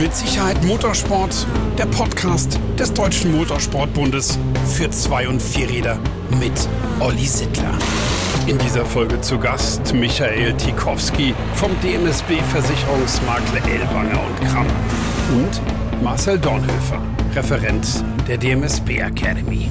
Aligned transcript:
Mit 0.00 0.14
Sicherheit 0.14 0.64
Motorsport, 0.64 1.46
der 1.76 1.84
Podcast 1.84 2.58
des 2.78 2.90
Deutschen 2.94 3.36
Motorsportbundes 3.36 4.38
für 4.66 4.90
Zwei- 4.90 5.28
und 5.28 5.42
Vierräder 5.42 5.98
mit 6.40 6.52
Olli 7.00 7.26
Sittler. 7.26 7.78
In 8.46 8.56
dieser 8.56 8.86
Folge 8.86 9.20
zu 9.20 9.38
Gast 9.38 9.92
Michael 9.92 10.54
Tikowski 10.54 11.34
vom 11.54 11.78
DMSB 11.82 12.40
Versicherungsmakler 12.50 13.62
Elwanger 13.68 14.26
und 14.26 14.48
Kramm 14.48 14.66
und 15.34 16.02
Marcel 16.02 16.38
Dornhöfer, 16.38 17.02
Referent 17.34 18.02
der 18.26 18.38
DMSB 18.38 19.00
Academy. 19.00 19.68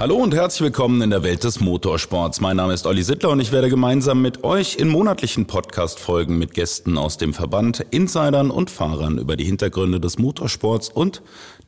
Hallo 0.00 0.16
und 0.16 0.34
herzlich 0.34 0.62
willkommen 0.62 1.02
in 1.02 1.10
der 1.10 1.22
Welt 1.22 1.44
des 1.44 1.60
Motorsports. 1.60 2.40
Mein 2.40 2.56
Name 2.56 2.72
ist 2.72 2.86
Olli 2.86 3.02
Sittler 3.02 3.28
und 3.28 3.40
ich 3.40 3.52
werde 3.52 3.68
gemeinsam 3.68 4.22
mit 4.22 4.44
euch 4.44 4.76
in 4.76 4.88
monatlichen 4.88 5.46
Podcast-Folgen 5.46 6.38
mit 6.38 6.54
Gästen 6.54 6.96
aus 6.96 7.18
dem 7.18 7.34
Verband, 7.34 7.84
Insidern 7.90 8.50
und 8.50 8.70
Fahrern 8.70 9.18
über 9.18 9.36
die 9.36 9.44
Hintergründe 9.44 10.00
des 10.00 10.18
Motorsports 10.18 10.88
und 10.88 11.20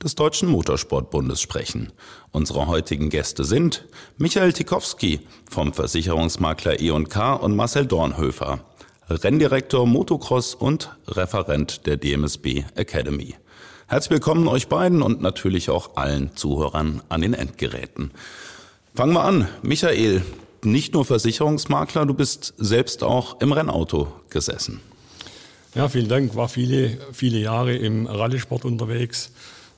des 0.02 0.14
Deutschen 0.14 0.48
Motorsportbundes 0.48 1.42
sprechen. 1.42 1.92
Unsere 2.30 2.68
heutigen 2.68 3.10
Gäste 3.10 3.45
sind 3.45 3.86
Michael 4.16 4.55
Tikowski 4.55 5.20
vom 5.50 5.74
Versicherungsmakler 5.74 6.80
E&K 6.80 7.34
und 7.34 7.55
Marcel 7.55 7.84
Dornhöfer, 7.84 8.60
Renndirektor 9.10 9.86
Motocross 9.86 10.55
und 10.55 10.88
Referent 11.06 11.86
der 11.86 11.98
DMSB 11.98 12.64
Academy. 12.77 13.34
Herzlich 13.92 14.12
willkommen 14.12 14.48
euch 14.48 14.69
beiden 14.69 15.02
und 15.02 15.20
natürlich 15.20 15.69
auch 15.69 15.96
allen 15.96 16.34
Zuhörern 16.34 17.02
an 17.10 17.20
den 17.20 17.34
Endgeräten. 17.34 18.10
Fangen 18.95 19.12
wir 19.12 19.23
an. 19.23 19.48
Michael, 19.60 20.23
nicht 20.64 20.95
nur 20.95 21.05
Versicherungsmakler, 21.05 22.06
du 22.06 22.14
bist 22.14 22.55
selbst 22.56 23.02
auch 23.02 23.42
im 23.42 23.52
Rennauto 23.52 24.09
gesessen. 24.30 24.80
Ja, 25.74 25.91
vielen 25.91 26.09
Dank. 26.09 26.34
War 26.36 26.48
viele, 26.48 26.97
viele 27.12 27.38
Jahre 27.38 27.77
im 27.77 28.06
Rallye-Sport 28.06 28.64
unterwegs. 28.64 29.31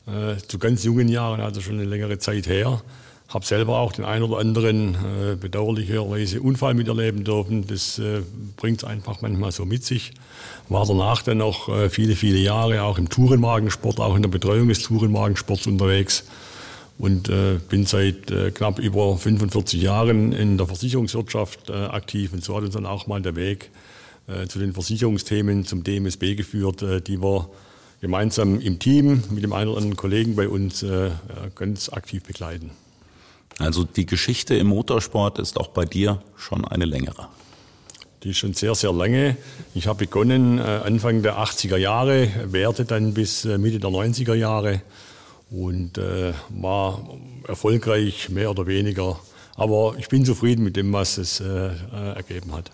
Äh, 0.07 0.37
zu 0.47 0.61
ganz 0.61 0.85
jungen 0.85 1.09
Jahren, 1.09 1.41
also 1.41 1.61
schon 1.61 1.75
eine 1.75 1.85
längere 1.85 2.19
Zeit 2.19 2.47
her. 2.47 2.83
Habe 3.29 3.45
selber 3.45 3.79
auch 3.79 3.93
den 3.93 4.05
einen 4.05 4.23
oder 4.25 4.39
anderen 4.39 4.95
äh, 4.95 5.37
bedauerlicherweise 5.37 6.41
Unfall 6.41 6.75
miterleben 6.75 7.25
dürfen. 7.25 7.67
Das 7.67 7.99
äh, 7.99 8.23
bringt 8.57 8.83
es 8.83 8.85
einfach 8.85 9.23
manchmal 9.23 9.51
so 9.51 9.65
mit 9.65 9.85
sich. 9.85 10.13
War 10.69 10.87
danach 10.87 11.23
dann 11.23 11.39
noch 11.39 11.69
äh, 11.69 11.89
viele, 11.89 12.17
viele 12.17 12.39
Jahre 12.39 12.83
auch 12.83 12.99
im 12.99 13.09
Tourenwagensport, 13.09 13.99
auch 13.99 14.15
in 14.15 14.23
der 14.23 14.29
Betreuung 14.29 14.69
des 14.69 14.83
Tourenwagensports 14.83 15.67
unterwegs. 15.67 16.25
Und 16.97 17.29
äh, 17.29 17.59
bin 17.69 17.87
seit 17.87 18.31
äh, 18.31 18.53
knapp 18.53 18.79
über 18.79 19.17
45 19.17 19.83
Jahren 19.83 20.33
in 20.33 20.57
der 20.57 20.69
Versicherungswirtschaft 20.69 21.71
äh, 21.71 21.73
aktiv. 21.73 22.33
Und 22.33 22.45
so 22.45 22.57
hat 22.57 22.63
uns 22.63 22.75
dann 22.75 22.87
auch 22.87 23.09
mal 23.09 23.21
der 23.21 23.35
Weg 23.35 23.71
äh, 24.27 24.47
zu 24.47 24.59
den 24.59 24.73
Versicherungsthemen 24.73 25.67
zum 25.67 25.85
DMSB 25.85 26.35
geführt, 26.35 26.83
äh, 26.83 27.01
die 27.01 27.21
wir 27.21 27.49
gemeinsam 28.01 28.61
im 28.61 28.79
Team 28.79 29.23
mit 29.31 29.43
dem 29.43 29.53
einen 29.53 29.69
oder 29.69 29.79
anderen 29.79 29.97
Kollegen 29.97 30.37
bei 30.37 30.49
uns 30.49 30.83
äh, 30.83 31.11
ganz 31.55 31.91
aktiv 31.91 32.23
begleiten. 32.23 32.71
Also 33.59 33.85
die 33.85 34.07
Geschichte 34.07 34.55
im 34.55 34.69
Motorsport 34.69 35.39
ist 35.39 35.59
auch 35.59 35.69
bei 35.69 35.85
dir 35.85 36.23
schon 36.37 36.65
eine 36.65 36.85
längere. 36.85 37.29
Die 38.23 38.31
ist 38.31 38.39
schon 38.39 38.55
sehr, 38.55 38.75
sehr 38.75 38.93
lange. 38.93 39.37
Ich 39.75 39.87
habe 39.87 39.99
begonnen 40.07 40.59
äh, 40.59 40.63
Anfang 40.63 41.23
der 41.23 41.39
80er 41.39 41.77
Jahre, 41.77 42.29
währte 42.47 42.85
dann 42.85 43.15
bis 43.15 43.45
äh, 43.45 43.59
Mitte 43.59 43.79
der 43.79 43.91
90er 43.91 44.35
Jahre 44.35 44.81
und 45.51 45.99
äh, 45.99 46.33
war 46.49 47.07
erfolgreich, 47.47 48.31
mehr 48.31 48.51
oder 48.51 48.67
weniger. 48.67 49.21
Aber 49.57 49.95
ich 49.99 50.09
bin 50.09 50.25
zufrieden 50.25 50.65
mit 50.65 50.77
dem, 50.77 50.93
was 50.93 51.19
es 51.19 51.41
äh, 51.41 51.45
äh 51.47 52.17
ergeben 52.17 52.53
hat. 52.53 52.71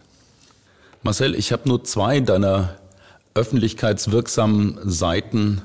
Marcel, 1.03 1.35
ich 1.35 1.53
habe 1.53 1.69
nur 1.69 1.85
zwei 1.85 2.21
deiner 2.21 2.77
öffentlichkeitswirksamen 3.35 4.79
Seiten 4.85 5.63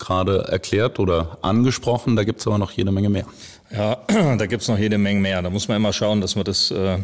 gerade 0.00 0.48
erklärt 0.48 0.98
oder 0.98 1.38
angesprochen. 1.42 2.16
Da 2.16 2.24
gibt 2.24 2.40
es 2.40 2.46
aber 2.48 2.58
noch 2.58 2.72
jede 2.72 2.90
Menge 2.90 3.10
mehr. 3.10 3.26
Ja, 3.70 3.98
da 4.36 4.46
gibt's 4.46 4.66
noch 4.66 4.78
jede 4.78 4.98
Menge 4.98 5.20
mehr. 5.20 5.40
Da 5.42 5.50
muss 5.50 5.68
man 5.68 5.76
immer 5.76 5.92
schauen, 5.92 6.20
dass 6.20 6.34
man 6.34 6.44
das 6.44 6.72
äh, 6.72 6.98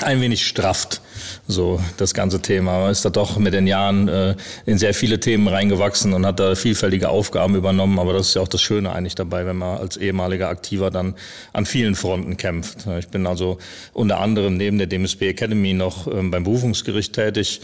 ein 0.00 0.20
wenig 0.20 0.46
strafft, 0.46 1.00
so 1.46 1.80
das 1.98 2.14
ganze 2.14 2.40
Thema. 2.40 2.80
Man 2.80 2.90
ist 2.90 3.04
da 3.04 3.10
doch 3.10 3.38
mit 3.38 3.52
den 3.52 3.66
Jahren 3.66 4.08
äh, 4.08 4.34
in 4.64 4.78
sehr 4.78 4.94
viele 4.94 5.20
Themen 5.20 5.46
reingewachsen 5.46 6.14
und 6.14 6.24
hat 6.26 6.40
da 6.40 6.54
vielfältige 6.54 7.10
Aufgaben 7.10 7.54
übernommen. 7.54 7.98
Aber 7.98 8.12
das 8.12 8.28
ist 8.28 8.34
ja 8.34 8.42
auch 8.42 8.48
das 8.48 8.62
Schöne 8.62 8.92
eigentlich 8.92 9.14
dabei, 9.14 9.46
wenn 9.46 9.56
man 9.56 9.78
als 9.78 9.96
ehemaliger 9.96 10.48
Aktiver 10.48 10.90
dann 10.90 11.14
an 11.52 11.66
vielen 11.66 11.94
Fronten 11.94 12.36
kämpft. 12.36 12.86
Ich 12.98 13.08
bin 13.08 13.26
also 13.26 13.58
unter 13.92 14.18
anderem 14.18 14.56
neben 14.56 14.78
der 14.78 14.86
DMSB 14.86 15.28
Academy 15.28 15.74
noch 15.74 16.06
ähm, 16.06 16.30
beim 16.30 16.44
Berufungsgericht 16.44 17.12
tätig, 17.12 17.60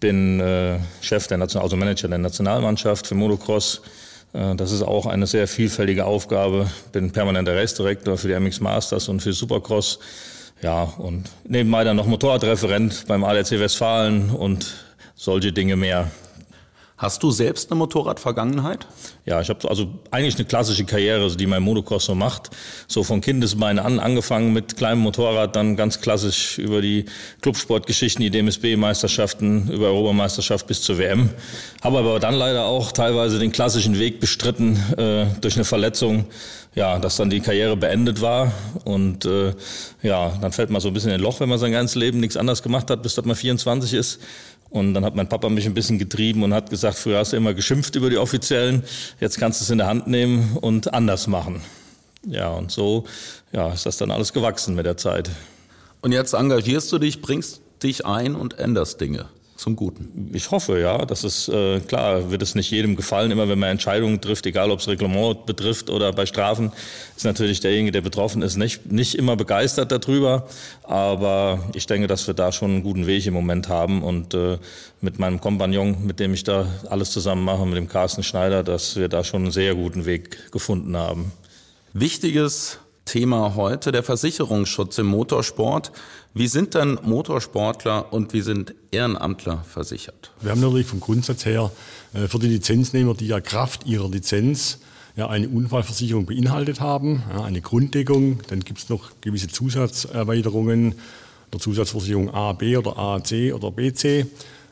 bin 0.00 0.40
äh, 0.40 0.78
Chef 1.00 1.26
der 1.26 1.38
National 1.38 1.64
also 1.64 1.76
Manager 1.76 2.08
der 2.08 2.18
Nationalmannschaft 2.18 3.06
für 3.06 3.14
Motocross 3.14 3.82
das 4.32 4.72
ist 4.72 4.82
auch 4.82 5.06
eine 5.06 5.26
sehr 5.26 5.46
vielfältige 5.46 6.06
Aufgabe. 6.06 6.70
Bin 6.92 7.10
permanenter 7.10 7.54
Restdirektor 7.54 8.16
für 8.16 8.28
die 8.28 8.38
MX 8.38 8.60
Masters 8.60 9.08
und 9.08 9.20
für 9.20 9.32
Supercross. 9.32 9.98
Ja, 10.62 10.84
und 10.84 11.28
nebenbei 11.44 11.84
dann 11.84 11.96
noch 11.96 12.06
Motorradreferent 12.06 13.04
beim 13.08 13.24
ADC 13.24 13.58
Westfalen 13.58 14.30
und 14.30 14.72
solche 15.14 15.52
Dinge 15.52 15.76
mehr. 15.76 16.10
Hast 17.02 17.20
du 17.24 17.32
selbst 17.32 17.68
eine 17.68 17.78
Motorradvergangenheit? 17.80 18.86
Ja, 19.26 19.40
ich 19.40 19.48
habe 19.48 19.68
also 19.68 19.88
eigentlich 20.12 20.36
eine 20.36 20.44
klassische 20.44 20.84
Karriere, 20.84 21.34
die 21.34 21.46
mein 21.48 21.60
Motocross 21.64 22.04
so 22.04 22.14
macht. 22.14 22.50
So 22.86 23.02
von 23.02 23.20
Kindesbeinen 23.20 23.84
an 23.84 23.98
angefangen 23.98 24.52
mit 24.52 24.76
kleinem 24.76 25.00
Motorrad, 25.00 25.56
dann 25.56 25.74
ganz 25.74 26.00
klassisch 26.00 26.58
über 26.58 26.80
die 26.80 27.06
Clubsportgeschichten, 27.40 28.22
die 28.22 28.30
DMSB-Meisterschaften, 28.30 29.68
über 29.68 29.88
Europameisterschaft 29.88 30.68
bis 30.68 30.82
zur 30.82 30.98
WM. 30.98 31.30
Habe 31.80 31.98
aber 31.98 32.20
dann 32.20 32.34
leider 32.34 32.66
auch 32.66 32.92
teilweise 32.92 33.40
den 33.40 33.50
klassischen 33.50 33.98
Weg 33.98 34.20
bestritten 34.20 34.76
äh, 34.96 35.26
durch 35.40 35.56
eine 35.56 35.64
Verletzung. 35.64 36.26
Ja, 36.74 36.98
dass 36.98 37.16
dann 37.16 37.28
die 37.28 37.40
Karriere 37.40 37.76
beendet 37.76 38.22
war 38.22 38.50
und 38.84 39.26
äh, 39.26 39.52
ja, 40.02 40.32
dann 40.40 40.52
fällt 40.52 40.70
man 40.70 40.80
so 40.80 40.88
ein 40.88 40.94
bisschen 40.94 41.10
in 41.10 41.16
ein 41.16 41.20
Loch, 41.20 41.38
wenn 41.38 41.50
man 41.50 41.58
sein 41.58 41.70
ganzes 41.70 41.96
Leben 41.96 42.18
nichts 42.18 42.38
anderes 42.38 42.62
gemacht 42.62 42.88
hat, 42.88 43.02
bis 43.02 43.14
dass 43.14 43.26
man 43.26 43.36
24 43.36 43.92
ist. 43.92 44.20
Und 44.72 44.94
dann 44.94 45.04
hat 45.04 45.14
mein 45.14 45.28
Papa 45.28 45.48
mich 45.50 45.66
ein 45.66 45.74
bisschen 45.74 45.98
getrieben 45.98 46.42
und 46.42 46.54
hat 46.54 46.70
gesagt, 46.70 46.98
früher 46.98 47.18
hast 47.18 47.32
du 47.32 47.36
immer 47.36 47.52
geschimpft 47.52 47.94
über 47.94 48.08
die 48.08 48.16
Offiziellen, 48.16 48.82
jetzt 49.20 49.38
kannst 49.38 49.60
du 49.60 49.64
es 49.64 49.70
in 49.70 49.78
der 49.78 49.86
Hand 49.86 50.06
nehmen 50.06 50.56
und 50.56 50.94
anders 50.94 51.26
machen. 51.26 51.60
Ja, 52.26 52.48
und 52.50 52.72
so 52.72 53.04
ja, 53.52 53.72
ist 53.72 53.84
das 53.84 53.98
dann 53.98 54.10
alles 54.10 54.32
gewachsen 54.32 54.74
mit 54.74 54.86
der 54.86 54.96
Zeit. 54.96 55.30
Und 56.00 56.12
jetzt 56.12 56.32
engagierst 56.32 56.90
du 56.90 56.98
dich, 56.98 57.20
bringst 57.20 57.60
dich 57.82 58.06
ein 58.06 58.34
und 58.34 58.58
änderst 58.58 59.00
Dinge 59.00 59.26
zum 59.62 59.76
Guten. 59.76 60.30
Ich 60.34 60.50
hoffe, 60.50 60.80
ja. 60.80 61.06
Das 61.06 61.24
ist 61.24 61.48
äh, 61.48 61.80
klar, 61.80 62.30
wird 62.30 62.42
es 62.42 62.54
nicht 62.54 62.70
jedem 62.70 62.96
gefallen, 62.96 63.30
immer 63.30 63.48
wenn 63.48 63.58
man 63.58 63.70
Entscheidungen 63.70 64.20
trifft, 64.20 64.44
egal 64.44 64.70
ob 64.70 64.80
es 64.80 64.88
Reglement 64.88 65.46
betrifft 65.46 65.88
oder 65.88 66.12
bei 66.12 66.26
Strafen, 66.26 66.72
ist 67.16 67.24
natürlich 67.24 67.60
derjenige, 67.60 67.92
der 67.92 68.00
betroffen 68.00 68.42
ist, 68.42 68.56
nicht, 68.56 68.90
nicht 68.90 69.14
immer 69.14 69.36
begeistert 69.36 69.92
darüber. 69.92 70.48
Aber 70.82 71.60
ich 71.74 71.86
denke, 71.86 72.08
dass 72.08 72.26
wir 72.26 72.34
da 72.34 72.50
schon 72.52 72.72
einen 72.72 72.82
guten 72.82 73.06
Weg 73.06 73.24
im 73.26 73.34
Moment 73.34 73.68
haben 73.68 74.02
und 74.02 74.34
äh, 74.34 74.58
mit 75.00 75.18
meinem 75.18 75.40
Kompagnon, 75.40 76.04
mit 76.04 76.18
dem 76.18 76.34
ich 76.34 76.44
da 76.44 76.66
alles 76.90 77.12
zusammen 77.12 77.44
mache, 77.44 77.64
mit 77.64 77.76
dem 77.76 77.88
Carsten 77.88 78.22
Schneider, 78.22 78.64
dass 78.64 78.96
wir 78.96 79.08
da 79.08 79.22
schon 79.22 79.42
einen 79.42 79.52
sehr 79.52 79.74
guten 79.74 80.04
Weg 80.04 80.50
gefunden 80.50 80.96
haben. 80.96 81.32
Wichtiges 81.92 82.78
Thema 83.04 83.54
heute, 83.56 83.92
der 83.92 84.02
Versicherungsschutz 84.02 84.98
im 84.98 85.06
Motorsport. 85.06 85.92
Wie 86.34 86.46
sind 86.48 86.74
denn 86.74 86.98
Motorsportler 87.02 88.12
und 88.12 88.32
wie 88.32 88.40
sind 88.40 88.74
Ehrenamtler 88.90 89.64
versichert? 89.68 90.30
Wir 90.40 90.52
haben 90.52 90.60
natürlich 90.60 90.86
vom 90.86 91.00
Grundsatz 91.00 91.44
her 91.44 91.70
äh, 92.14 92.28
für 92.28 92.38
die 92.38 92.48
Lizenznehmer, 92.48 93.14
die 93.14 93.26
ja 93.26 93.40
Kraft 93.40 93.86
ihrer 93.86 94.08
Lizenz 94.08 94.78
ja, 95.16 95.28
eine 95.28 95.48
Unfallversicherung 95.48 96.26
beinhaltet 96.26 96.80
haben, 96.80 97.22
ja, 97.30 97.44
eine 97.44 97.60
Grunddeckung. 97.60 98.40
Dann 98.48 98.60
gibt 98.60 98.78
es 98.78 98.88
noch 98.88 99.10
gewisse 99.20 99.48
Zusatzerweiterungen 99.48 100.94
der 101.52 101.60
Zusatzversicherung 101.60 102.32
A, 102.32 102.52
B 102.52 102.76
oder 102.76 102.96
AAC 102.96 103.52
oder 103.54 103.70
BC, 103.70 104.04
äh, 104.04 104.26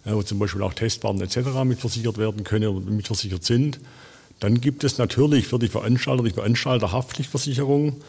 wo 0.06 0.22
zum 0.22 0.38
Beispiel 0.38 0.62
auch 0.62 0.72
Testwagen 0.72 1.20
etc. 1.20 1.64
mitversichert 1.64 2.16
werden 2.16 2.44
können 2.44 2.68
oder 2.68 2.90
mitversichert 2.90 3.44
sind. 3.44 3.80
Dann 4.40 4.60
gibt 4.60 4.84
es 4.84 4.98
natürlich 4.98 5.46
für 5.46 5.58
die 5.58 5.68
Veranstalter 5.68 6.24
die 6.24 6.30
Veranstalterhaftpflichtversicherung 6.30 8.00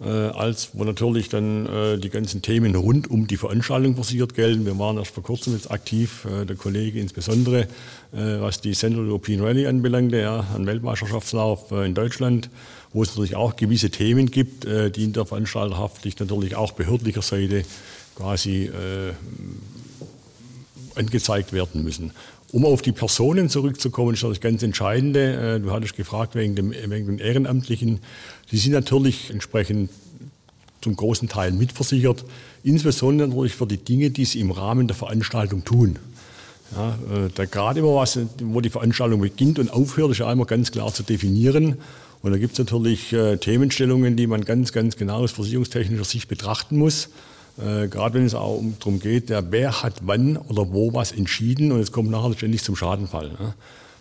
äh, 0.00 0.08
als 0.08 0.70
wo 0.74 0.84
natürlich 0.84 1.28
dann 1.28 1.66
äh, 1.66 1.98
die 1.98 2.10
ganzen 2.10 2.42
Themen 2.42 2.74
rund 2.74 3.08
um 3.08 3.26
die 3.26 3.36
Veranstaltung 3.36 3.94
versichert 3.94 4.34
gelten. 4.34 4.66
Wir 4.66 4.78
waren 4.78 4.98
erst 4.98 5.12
vor 5.12 5.22
kurzem 5.22 5.54
jetzt 5.54 5.70
aktiv, 5.70 6.24
äh, 6.24 6.44
der 6.44 6.56
Kollege 6.56 6.98
insbesondere, 6.98 7.62
äh, 8.12 8.40
was 8.40 8.60
die 8.60 8.72
Central 8.72 9.06
European 9.06 9.40
Rally 9.40 9.66
anbelangte, 9.66 10.20
ja, 10.20 10.46
ein 10.54 10.66
Weltmeisterschaftslauf 10.66 11.70
äh, 11.70 11.86
in 11.86 11.94
Deutschland, 11.94 12.50
wo 12.92 13.02
es 13.02 13.10
natürlich 13.10 13.36
auch 13.36 13.56
gewisse 13.56 13.90
Themen 13.90 14.30
gibt, 14.30 14.64
äh, 14.64 14.90
die 14.90 15.04
in 15.04 15.12
der 15.12 15.26
Veranstalterhaftpflicht 15.26 16.20
natürlich 16.20 16.56
auch 16.56 16.72
behördlicher 16.72 17.22
Seite 17.22 17.64
quasi 18.16 18.70
angezeigt 20.94 21.52
werden 21.52 21.82
müssen. 21.82 22.12
Um 22.54 22.64
auf 22.64 22.82
die 22.82 22.92
Personen 22.92 23.48
zurückzukommen, 23.48 24.14
ist 24.14 24.22
das 24.22 24.40
ganz 24.40 24.62
Entscheidende. 24.62 25.56
Äh, 25.56 25.60
du 25.60 25.72
hattest 25.72 25.96
gefragt 25.96 26.36
wegen 26.36 26.54
dem, 26.54 26.70
wegen 26.70 27.06
den 27.08 27.18
Ehrenamtlichen. 27.18 27.98
Die 28.52 28.58
sind 28.58 28.74
natürlich 28.74 29.28
entsprechend 29.30 29.90
zum 30.80 30.94
großen 30.94 31.28
Teil 31.28 31.50
mitversichert, 31.50 32.24
insbesondere 32.62 33.26
natürlich 33.26 33.56
für 33.56 33.66
die 33.66 33.78
Dinge, 33.78 34.10
die 34.10 34.24
sie 34.24 34.38
im 34.38 34.52
Rahmen 34.52 34.86
der 34.86 34.94
Veranstaltung 34.94 35.64
tun. 35.64 35.98
Ja, 36.76 36.90
äh, 36.90 37.30
da 37.34 37.44
gerade 37.44 37.80
immer 37.80 37.96
was, 37.96 38.20
wo 38.40 38.60
die 38.60 38.70
Veranstaltung 38.70 39.20
beginnt 39.20 39.58
und 39.58 39.72
aufhört, 39.72 40.12
ist 40.12 40.18
ja 40.18 40.28
einmal 40.28 40.46
ganz 40.46 40.70
klar 40.70 40.94
zu 40.94 41.02
definieren. 41.02 41.78
Und 42.22 42.30
da 42.30 42.38
gibt 42.38 42.52
es 42.52 42.60
natürlich 42.60 43.12
äh, 43.12 43.36
Themenstellungen, 43.36 44.14
die 44.14 44.28
man 44.28 44.44
ganz, 44.44 44.72
ganz 44.72 44.96
genau 44.96 45.24
aus 45.24 45.32
versicherungstechnischer 45.32 46.04
Sicht 46.04 46.28
betrachten 46.28 46.78
muss. 46.78 47.08
Äh, 47.58 47.88
gerade 47.88 48.14
wenn 48.14 48.26
es 48.26 48.34
auch 48.34 48.60
darum 48.78 48.98
geht, 48.98 49.30
ja, 49.30 49.42
wer 49.50 49.82
hat 49.82 49.94
wann 50.02 50.36
oder 50.36 50.72
wo 50.72 50.92
was 50.92 51.12
entschieden 51.12 51.72
und 51.72 51.80
es 51.80 51.92
kommt 51.92 52.10
nachher 52.10 52.30
letztendlich 52.30 52.62
zum 52.62 52.74
Schadenfall. 52.74 53.28
Ne? 53.28 53.54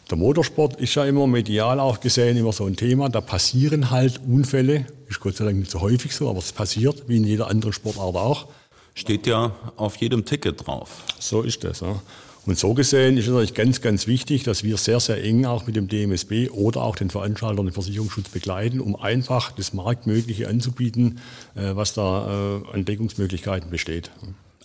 Der 0.10 0.18
Motorsport 0.18 0.80
ist 0.80 0.96
ja 0.96 1.06
immer 1.06 1.28
medial 1.28 1.80
auch 1.80 2.00
gesehen 2.00 2.36
immer 2.36 2.52
so 2.52 2.66
ein 2.66 2.76
Thema. 2.76 3.10
Da 3.10 3.22
passieren 3.22 3.90
halt 3.90 4.20
Unfälle. 4.28 4.86
Ist 5.08 5.20
Gott 5.20 5.38
sei 5.38 5.46
Dank 5.46 5.58
nicht 5.58 5.72
so 5.72 5.82
häufig 5.82 6.14
so, 6.14 6.30
aber 6.30 6.40
es 6.40 6.52
passiert, 6.52 7.08
wie 7.08 7.18
in 7.18 7.24
jeder 7.24 7.48
anderen 7.48 7.74
Sportart 7.74 8.16
auch. 8.16 8.48
Steht 8.96 9.26
ja 9.28 9.56
auf 9.76 9.96
jedem 9.98 10.26
Ticket 10.26 10.66
drauf. 10.66 11.04
So 11.20 11.42
ist 11.42 11.64
das. 11.64 11.80
Ja. 11.80 12.02
Und 12.46 12.60
so 12.60 12.74
gesehen 12.74 13.16
ist 13.16 13.26
es 13.26 13.30
natürlich 13.30 13.54
ganz, 13.54 13.80
ganz 13.80 14.06
wichtig, 14.06 14.44
dass 14.44 14.66
wir 14.66 14.76
sehr, 14.76 15.00
sehr 15.00 15.24
eng 15.24 15.46
auch 15.46 15.66
mit 15.66 15.78
dem 15.78 15.88
DMSB 15.88 16.50
oder 16.50 16.82
auch 16.82 16.98
den 16.98 17.10
Veranstaltern 17.10 17.66
den 17.66 17.74
Versicherungsschutz 17.74 18.30
begleiten, 18.30 18.82
um 18.82 18.98
einfach 18.98 19.52
das 19.52 19.74
Marktmögliche 19.74 20.50
anzubieten, 20.50 21.20
äh, 21.56 21.74
was 21.76 21.94
da 21.94 22.60
äh, 22.68 22.74
an 22.74 22.84
Deckungsmöglichkeiten 22.84 23.70
besteht. 23.70 24.12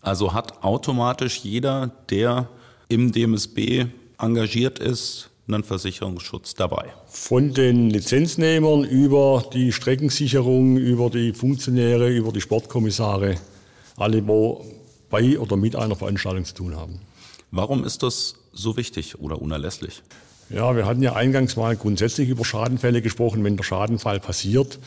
Also 0.01 0.35
hat 0.35 0.65
automatisch 0.65 1.39
jeder, 1.39 1.93
der 2.11 2.49
im 2.89 3.13
DMSB 3.13 3.87
engagiert 4.19 4.81
ist, 4.81 5.31
einen 5.47 5.63
Versicherungsschutz 5.63 6.55
dabei. 6.55 6.87
Von 7.07 7.55
den 7.55 7.91
Lizenznehmern 7.91 8.85
über 8.85 9.45
die 9.53 9.73
Streckensicherung, 9.73 10.77
über 10.77 11.11
die 11.11 11.33
Funktionäre, 11.33 12.11
über 12.11 12.33
die 12.33 12.41
Sportkommissare, 12.41 13.37
alle, 13.97 14.27
wo 14.27 14.65
bei 15.11 15.39
oder 15.39 15.57
mit 15.57 15.75
einer 15.75 15.97
Veranstaltung 15.97 16.45
zu 16.45 16.55
tun 16.55 16.77
haben. 16.77 17.01
Warum 17.51 17.85
ist 17.85 18.03
das 18.03 18.35
so 18.53 18.77
wichtig 18.77 19.19
oder 19.21 19.41
unerlässlich? 19.41 20.03
Ja, 20.51 20.75
wir 20.77 20.87
hatten 20.87 21.03
ja 21.03 21.15
eingangs 21.15 21.57
mal 21.57 21.77
grundsätzlich 21.77 22.29
über 22.29 22.45
Schadenfälle 22.45 23.03
gesprochen. 23.03 23.45
Wenn 23.45 23.57
der 23.57 23.65
Schadenfall 23.65 24.19
passiert, 24.19 24.79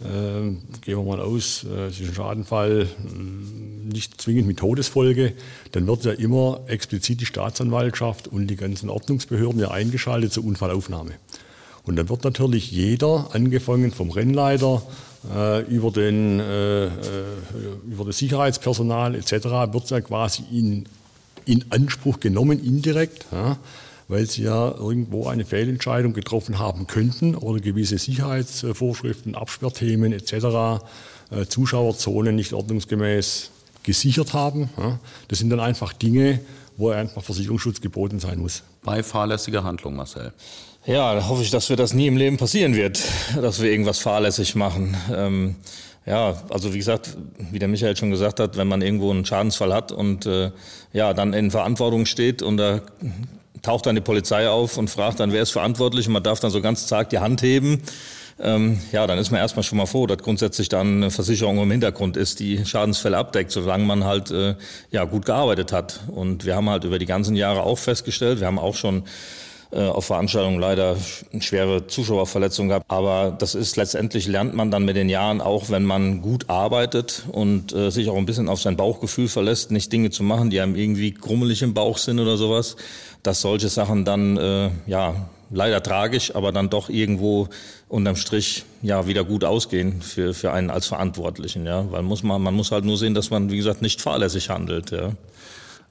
äh, 0.00 0.50
gehen 0.80 0.96
wir 0.96 1.02
mal 1.02 1.20
aus, 1.20 1.64
äh, 1.64 1.86
es 1.86 2.00
ist 2.00 2.08
ein 2.08 2.14
Schadenfall 2.14 2.82
äh, 2.82 3.92
nicht 3.92 4.20
zwingend 4.20 4.46
mit 4.46 4.58
Todesfolge, 4.58 5.34
dann 5.72 5.86
wird 5.86 6.04
ja 6.04 6.12
immer 6.12 6.60
explizit 6.66 7.20
die 7.20 7.26
Staatsanwaltschaft 7.26 8.28
und 8.28 8.46
die 8.46 8.56
ganzen 8.56 8.88
Ordnungsbehörden 8.88 9.60
ja 9.60 9.70
eingeschaltet 9.70 10.32
zur 10.32 10.44
Unfallaufnahme. 10.44 11.12
Und 11.84 11.96
dann 11.96 12.08
wird 12.08 12.24
natürlich 12.24 12.70
jeder, 12.70 13.28
angefangen 13.32 13.90
vom 13.90 14.10
Rennleiter 14.10 14.82
äh, 15.34 15.62
über, 15.64 15.90
den, 15.90 16.40
äh, 16.40 16.86
äh 16.86 16.90
über 17.90 18.04
das 18.06 18.18
Sicherheitspersonal 18.18 19.14
etc., 19.14 19.32
wird 19.72 19.90
ja 19.90 20.00
quasi 20.00 20.44
in, 20.50 20.86
in 21.44 21.64
Anspruch 21.70 22.20
genommen, 22.20 22.62
indirekt. 22.62 23.26
Ja 23.32 23.58
weil 24.10 24.26
sie 24.26 24.42
ja 24.42 24.74
irgendwo 24.76 25.28
eine 25.28 25.44
Fehlentscheidung 25.44 26.14
getroffen 26.14 26.58
haben 26.58 26.88
könnten 26.88 27.36
oder 27.36 27.60
gewisse 27.60 27.96
Sicherheitsvorschriften, 27.96 29.36
Absperrthemen 29.36 30.12
etc., 30.12 30.82
äh, 31.30 31.46
Zuschauerzonen 31.46 32.34
nicht 32.34 32.52
ordnungsgemäß 32.52 33.50
gesichert 33.84 34.34
haben. 34.34 34.68
Das 35.28 35.38
sind 35.38 35.50
dann 35.50 35.60
einfach 35.60 35.92
Dinge, 35.92 36.40
wo 36.76 36.90
einfach 36.90 37.22
Versicherungsschutz 37.22 37.80
geboten 37.80 38.18
sein 38.18 38.40
muss. 38.40 38.62
Bei 38.82 39.02
fahrlässiger 39.02 39.62
Handlung, 39.62 39.94
Marcel. 39.94 40.32
Ja, 40.86 41.14
da 41.14 41.28
hoffe 41.28 41.42
ich, 41.42 41.50
dass 41.50 41.68
wir 41.68 41.76
das 41.76 41.92
nie 41.92 42.06
im 42.06 42.16
Leben 42.16 42.38
passieren 42.38 42.74
wird, 42.74 43.00
dass 43.36 43.60
wir 43.60 43.70
irgendwas 43.70 43.98
fahrlässig 43.98 44.54
machen. 44.54 44.96
Ähm, 45.14 45.56
ja, 46.06 46.42
also 46.48 46.72
wie 46.72 46.78
gesagt, 46.78 47.18
wie 47.50 47.58
der 47.58 47.68
Michael 47.68 47.96
schon 47.98 48.10
gesagt 48.10 48.40
hat, 48.40 48.56
wenn 48.56 48.66
man 48.66 48.80
irgendwo 48.80 49.10
einen 49.10 49.26
Schadensfall 49.26 49.74
hat 49.74 49.92
und 49.92 50.24
äh, 50.24 50.50
ja, 50.94 51.12
dann 51.12 51.34
in 51.34 51.50
Verantwortung 51.50 52.06
steht 52.06 52.40
und 52.40 52.56
da 52.56 52.80
taucht 53.60 53.84
dann 53.84 53.94
die 53.94 54.00
Polizei 54.00 54.48
auf 54.48 54.78
und 54.78 54.88
fragt 54.88 55.20
dann, 55.20 55.32
wer 55.32 55.42
ist 55.42 55.50
verantwortlich 55.50 56.06
und 56.06 56.14
man 56.14 56.22
darf 56.22 56.40
dann 56.40 56.50
so 56.50 56.62
ganz 56.62 56.86
zart 56.86 57.12
die 57.12 57.18
Hand 57.18 57.42
heben. 57.42 57.82
Ähm, 58.42 58.80
ja, 58.90 59.06
dann 59.06 59.18
ist 59.18 59.30
man 59.30 59.38
erstmal 59.38 59.64
schon 59.64 59.76
mal 59.76 59.84
froh, 59.84 60.06
dass 60.06 60.16
grundsätzlich 60.16 60.70
dann 60.70 60.96
eine 60.96 61.10
Versicherung 61.10 61.58
im 61.58 61.70
Hintergrund 61.70 62.16
ist, 62.16 62.40
die 62.40 62.64
Schadensfälle 62.64 63.18
abdeckt, 63.18 63.50
solange 63.50 63.84
man 63.84 64.04
halt 64.04 64.30
äh, 64.30 64.54
ja 64.90 65.04
gut 65.04 65.26
gearbeitet 65.26 65.72
hat. 65.72 66.00
Und 66.06 66.46
wir 66.46 66.56
haben 66.56 66.70
halt 66.70 66.84
über 66.84 66.98
die 66.98 67.04
ganzen 67.04 67.36
Jahre 67.36 67.64
auch 67.64 67.78
festgestellt, 67.78 68.40
wir 68.40 68.46
haben 68.46 68.58
auch 68.58 68.74
schon 68.74 69.02
äh, 69.72 69.82
auf 69.82 70.06
Veranstaltungen 70.06 70.58
leider 70.58 70.96
schwere 71.38 71.86
Zuschauerverletzungen 71.86 72.68
gehabt. 72.68 72.86
Aber 72.88 73.30
das 73.30 73.54
ist 73.54 73.76
letztendlich 73.76 74.26
lernt 74.26 74.54
man 74.54 74.70
dann 74.70 74.84
mit 74.84 74.96
den 74.96 75.08
Jahren 75.08 75.40
auch, 75.40 75.70
wenn 75.70 75.84
man 75.84 76.22
gut 76.22 76.50
arbeitet 76.50 77.24
und 77.30 77.72
äh, 77.72 77.90
sich 77.90 78.08
auch 78.08 78.16
ein 78.16 78.26
bisschen 78.26 78.48
auf 78.48 78.60
sein 78.60 78.76
Bauchgefühl 78.76 79.28
verlässt, 79.28 79.70
nicht 79.70 79.92
Dinge 79.92 80.10
zu 80.10 80.22
machen, 80.22 80.50
die 80.50 80.60
einem 80.60 80.74
irgendwie 80.74 81.12
grummelig 81.12 81.62
im 81.62 81.74
Bauch 81.74 81.98
sind 81.98 82.18
oder 82.18 82.36
sowas, 82.36 82.76
dass 83.22 83.40
solche 83.40 83.68
Sachen 83.68 84.04
dann 84.04 84.36
äh, 84.36 84.70
ja 84.86 85.14
leider 85.50 85.82
tragisch, 85.82 86.34
aber 86.34 86.52
dann 86.52 86.70
doch 86.70 86.88
irgendwo 86.88 87.48
unterm 87.88 88.16
Strich 88.16 88.64
ja 88.82 89.06
wieder 89.06 89.24
gut 89.24 89.44
ausgehen 89.44 90.00
für, 90.00 90.32
für 90.32 90.52
einen 90.52 90.70
als 90.70 90.86
Verantwortlichen, 90.86 91.66
ja, 91.66 91.90
weil 91.90 92.02
muss 92.02 92.22
man 92.22 92.40
man 92.40 92.54
muss 92.54 92.70
halt 92.70 92.84
nur 92.84 92.96
sehen, 92.96 93.14
dass 93.14 93.30
man 93.30 93.50
wie 93.50 93.56
gesagt 93.56 93.82
nicht 93.82 94.00
fahrlässig 94.00 94.48
handelt, 94.50 94.90
ja. 94.90 95.12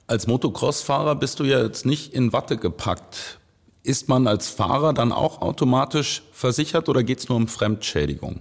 Als 0.06 0.26
Motocross-Fahrer 0.26 1.14
bist 1.14 1.38
du 1.38 1.44
ja 1.44 1.62
jetzt 1.62 1.86
nicht 1.86 2.12
in 2.12 2.32
Watte 2.32 2.56
gepackt. 2.56 3.38
Ist 3.82 4.08
man 4.08 4.26
als 4.26 4.48
Fahrer 4.48 4.92
dann 4.92 5.12
auch 5.12 5.40
automatisch 5.40 6.22
versichert 6.32 6.88
oder 6.88 7.02
geht 7.02 7.20
es 7.20 7.28
nur 7.28 7.36
um 7.36 7.48
Fremdschädigung? 7.48 8.40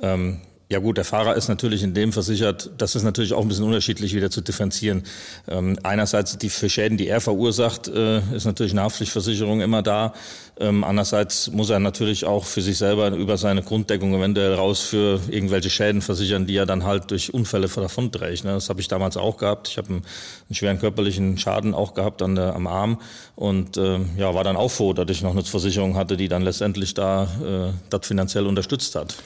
Ähm, 0.00 0.40
ja 0.72 0.78
gut, 0.78 0.96
der 0.96 1.04
Fahrer 1.04 1.36
ist 1.36 1.48
natürlich 1.48 1.82
in 1.82 1.92
dem 1.92 2.14
versichert. 2.14 2.70
Das 2.78 2.94
ist 2.94 3.02
natürlich 3.02 3.34
auch 3.34 3.42
ein 3.42 3.48
bisschen 3.48 3.66
unterschiedlich 3.66 4.14
wieder 4.14 4.30
zu 4.30 4.40
differenzieren. 4.40 5.02
Ähm, 5.46 5.78
einerseits 5.82 6.38
die 6.38 6.48
für 6.48 6.70
Schäden, 6.70 6.96
die 6.96 7.08
er 7.08 7.20
verursacht, 7.20 7.88
äh, 7.88 8.20
ist 8.34 8.46
natürlich 8.46 8.72
eine 8.72 8.80
Haftpflichtversicherung 8.80 9.60
immer 9.60 9.82
da. 9.82 10.14
Ähm, 10.58 10.82
andererseits 10.82 11.50
muss 11.50 11.68
er 11.68 11.78
natürlich 11.78 12.24
auch 12.24 12.46
für 12.46 12.62
sich 12.62 12.78
selber 12.78 13.10
über 13.10 13.36
seine 13.36 13.62
Grunddeckung 13.62 14.14
eventuell 14.14 14.54
raus 14.54 14.80
für 14.80 15.20
irgendwelche 15.28 15.68
Schäden 15.68 16.00
versichern, 16.00 16.46
die 16.46 16.56
er 16.56 16.64
dann 16.64 16.84
halt 16.84 17.10
durch 17.10 17.34
Unfälle 17.34 17.68
davonträgt. 17.68 18.44
Ne? 18.44 18.52
Das 18.52 18.70
habe 18.70 18.80
ich 18.80 18.88
damals 18.88 19.18
auch 19.18 19.36
gehabt. 19.36 19.68
Ich 19.68 19.76
habe 19.76 19.88
einen, 19.88 20.04
einen, 20.48 20.54
schweren 20.54 20.78
körperlichen 20.78 21.36
Schaden 21.36 21.74
auch 21.74 21.92
gehabt 21.92 22.22
an 22.22 22.34
der, 22.34 22.54
am 22.54 22.66
Arm 22.66 22.98
und 23.36 23.76
äh, 23.76 23.98
ja, 24.16 24.34
war 24.34 24.44
dann 24.44 24.56
auch 24.56 24.70
froh, 24.70 24.94
dass 24.94 25.10
ich 25.10 25.20
noch 25.20 25.32
eine 25.32 25.44
Versicherung 25.44 25.96
hatte, 25.96 26.16
die 26.16 26.28
dann 26.28 26.40
letztendlich 26.40 26.94
da 26.94 27.24
äh, 27.24 27.72
das 27.90 28.06
finanziell 28.06 28.46
unterstützt 28.46 28.94
hat. 28.94 29.16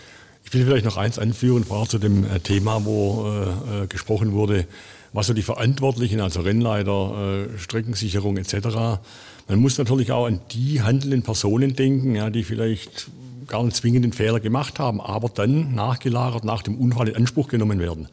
Ich 0.47 0.55
will 0.55 0.65
vielleicht 0.65 0.85
noch 0.85 0.97
eins 0.97 1.19
anführen, 1.19 1.65
vorher 1.65 1.89
zu 1.89 1.99
dem 1.99 2.25
äh, 2.25 2.39
Thema, 2.39 2.85
wo 2.85 3.27
äh, 3.27 3.83
äh, 3.83 3.87
gesprochen 3.89 4.33
wurde, 4.33 4.67
was 5.13 5.27
so 5.27 5.35
die 5.35 5.43
Verantwortlichen, 5.43 6.21
also 6.21 6.41
Rennleiter, 6.41 7.49
äh, 7.53 7.59
Streckensicherung 7.59 8.37
etc. 8.37 9.01
Man 9.49 9.59
muss 9.59 9.77
natürlich 9.77 10.13
auch 10.13 10.27
an 10.27 10.41
die 10.53 10.81
handelnden 10.83 11.23
Personen 11.23 11.75
denken, 11.75 12.15
ja, 12.15 12.31
die 12.31 12.45
vielleicht 12.45 13.09
gar 13.49 13.65
nicht 13.65 13.77
zwingend 13.77 14.05
den 14.05 14.13
Fehler 14.13 14.39
gemacht 14.39 14.79
haben, 14.79 15.01
aber 15.01 15.29
dann 15.29 15.75
nachgelagert 15.75 16.45
nach 16.45 16.63
dem 16.63 16.77
Unfall 16.77 17.09
in 17.09 17.17
Anspruch 17.17 17.49
genommen 17.49 17.81
werden. 17.81 18.09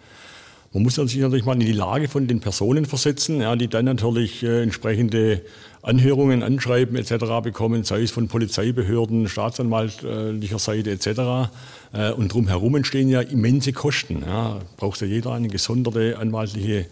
Man 0.74 0.82
muss 0.82 0.96
sich 0.96 1.18
natürlich 1.18 1.46
mal 1.46 1.53
in 1.53 1.60
die 1.60 1.72
Lage 1.72 2.08
von 2.08 2.25
den 2.25 2.39
Personen 2.39 2.86
versetzen, 2.86 3.39
ja, 3.42 3.56
die 3.56 3.68
dann 3.68 3.86
natürlich 3.86 4.42
äh, 4.42 4.63
entsprechende 4.63 5.42
Anhörungen, 5.84 6.42
Anschreiben 6.42 6.96
etc. 6.96 7.44
bekommen, 7.44 7.84
sei 7.84 8.01
es 8.01 8.12
von 8.12 8.27
Polizeibehörden, 8.27 9.27
staatsanwaltlicher 9.27 10.58
Seite 10.58 10.89
etc. 10.89 11.51
Äh, 11.94 12.12
und 12.13 12.34
drumherum 12.34 12.75
entstehen 12.75 13.08
ja 13.08 13.22
immense 13.22 13.72
Kosten. 13.72 14.24
Ja. 14.25 14.62
Braucht 14.77 15.00
ja 15.01 15.08
jeder 15.08 15.34
eine 15.34 15.48
gesonderte 15.48 16.18
anwaltliche 16.18 16.88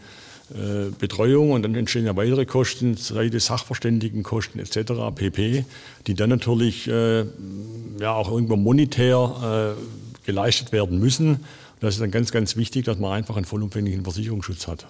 äh, 0.52 0.92
Betreuung 1.00 1.52
und 1.52 1.64
dann 1.64 1.74
entstehen 1.74 2.06
ja 2.06 2.16
weitere 2.16 2.46
Kosten, 2.46 2.98
sei 2.98 3.28
es 3.28 3.46
Sachverständigenkosten 3.46 4.60
etc. 4.62 4.92
pp., 5.16 5.66
die 6.06 6.14
dann 6.14 6.30
natürlich 6.30 6.88
äh, 6.88 7.22
ja 8.00 8.14
auch 8.14 8.30
irgendwo 8.30 8.58
monetär 8.58 9.76
äh, 9.76 10.26
geleistet 10.26 10.72
werden 10.72 11.00
müssen. 11.00 11.40
Das 11.82 11.96
ist 11.96 12.00
dann 12.00 12.12
ganz, 12.12 12.32
ganz 12.32 12.56
wichtig, 12.56 12.86
dass 12.86 13.00
man 13.00 13.12
einfach 13.12 13.36
einen 13.36 13.46
vollumfänglichen 13.46 14.04
Versicherungsschutz 14.04 14.68
hat. 14.68 14.86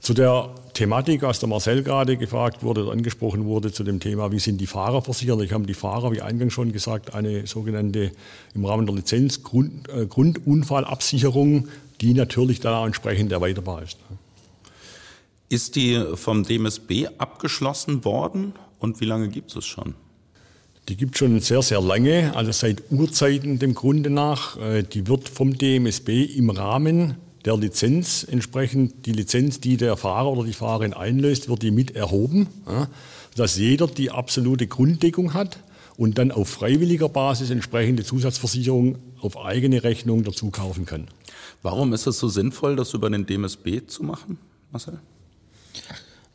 Zu 0.00 0.14
der 0.14 0.54
Thematik, 0.74 1.22
als 1.22 1.38
der 1.38 1.48
Marcel 1.48 1.82
gerade 1.82 2.16
gefragt 2.16 2.62
wurde, 2.62 2.90
angesprochen 2.90 3.44
wurde, 3.44 3.72
zu 3.72 3.82
dem 3.82 4.00
Thema, 4.00 4.30
wie 4.30 4.40
sind 4.40 4.60
die 4.60 4.66
Fahrer 4.66 5.00
versichert? 5.00 5.40
Ich 5.42 5.52
habe 5.52 5.64
die 5.64 5.74
Fahrer, 5.74 6.12
wie 6.12 6.20
eingangs 6.20 6.52
schon 6.52 6.72
gesagt, 6.72 7.14
eine 7.14 7.46
sogenannte 7.46 8.10
im 8.54 8.64
Rahmen 8.64 8.84
der 8.84 8.96
Lizenz 8.96 9.42
Grund, 9.42 9.88
äh, 9.88 10.06
Grundunfallabsicherung, 10.06 11.68
die 12.00 12.14
natürlich 12.14 12.60
da 12.60 12.84
entsprechend 12.84 13.30
erweiterbar 13.32 13.82
ist. 13.82 13.98
Ist 15.48 15.76
die 15.76 16.04
vom 16.14 16.42
DMSB 16.42 17.06
abgeschlossen 17.18 18.04
worden 18.04 18.54
und 18.80 19.00
wie 19.00 19.06
lange 19.06 19.28
gibt 19.28 19.54
es 19.54 19.64
schon? 19.64 19.94
Die 20.88 20.96
gibt 20.96 21.14
es 21.14 21.18
schon 21.18 21.40
sehr, 21.40 21.62
sehr 21.62 21.80
lange, 21.80 22.34
also 22.36 22.52
seit 22.52 22.90
Urzeiten 22.90 23.58
dem 23.58 23.74
Grunde 23.74 24.10
nach. 24.10 24.56
Äh, 24.56 24.82
die 24.82 25.08
wird 25.08 25.28
vom 25.28 25.56
DMSB 25.56 26.22
im 26.22 26.50
Rahmen 26.50 27.16
der 27.44 27.56
Lizenz 27.56 28.26
entsprechend, 28.28 29.06
die 29.06 29.12
Lizenz, 29.12 29.60
die 29.60 29.76
der 29.76 29.96
Fahrer 29.96 30.32
oder 30.32 30.44
die 30.44 30.52
Fahrerin 30.52 30.92
einlöst, 30.92 31.48
wird 31.48 31.62
die 31.62 31.70
mit 31.70 31.94
erhoben, 31.94 32.48
dass 33.36 33.56
jeder 33.56 33.86
die 33.86 34.10
absolute 34.10 34.66
Grunddeckung 34.66 35.32
hat 35.32 35.60
und 35.96 36.18
dann 36.18 36.32
auf 36.32 36.48
freiwilliger 36.48 37.08
Basis 37.08 37.50
entsprechende 37.50 38.04
Zusatzversicherung 38.04 38.98
auf 39.20 39.38
eigene 39.38 39.84
Rechnung 39.84 40.24
dazu 40.24 40.50
kaufen 40.50 40.86
kann. 40.86 41.06
Warum 41.62 41.92
ist 41.92 42.06
es 42.06 42.18
so 42.18 42.28
sinnvoll, 42.28 42.74
das 42.74 42.94
über 42.94 43.08
den 43.08 43.26
DMSB 43.26 43.86
zu 43.86 44.02
machen, 44.02 44.38
Marcel? 44.72 44.98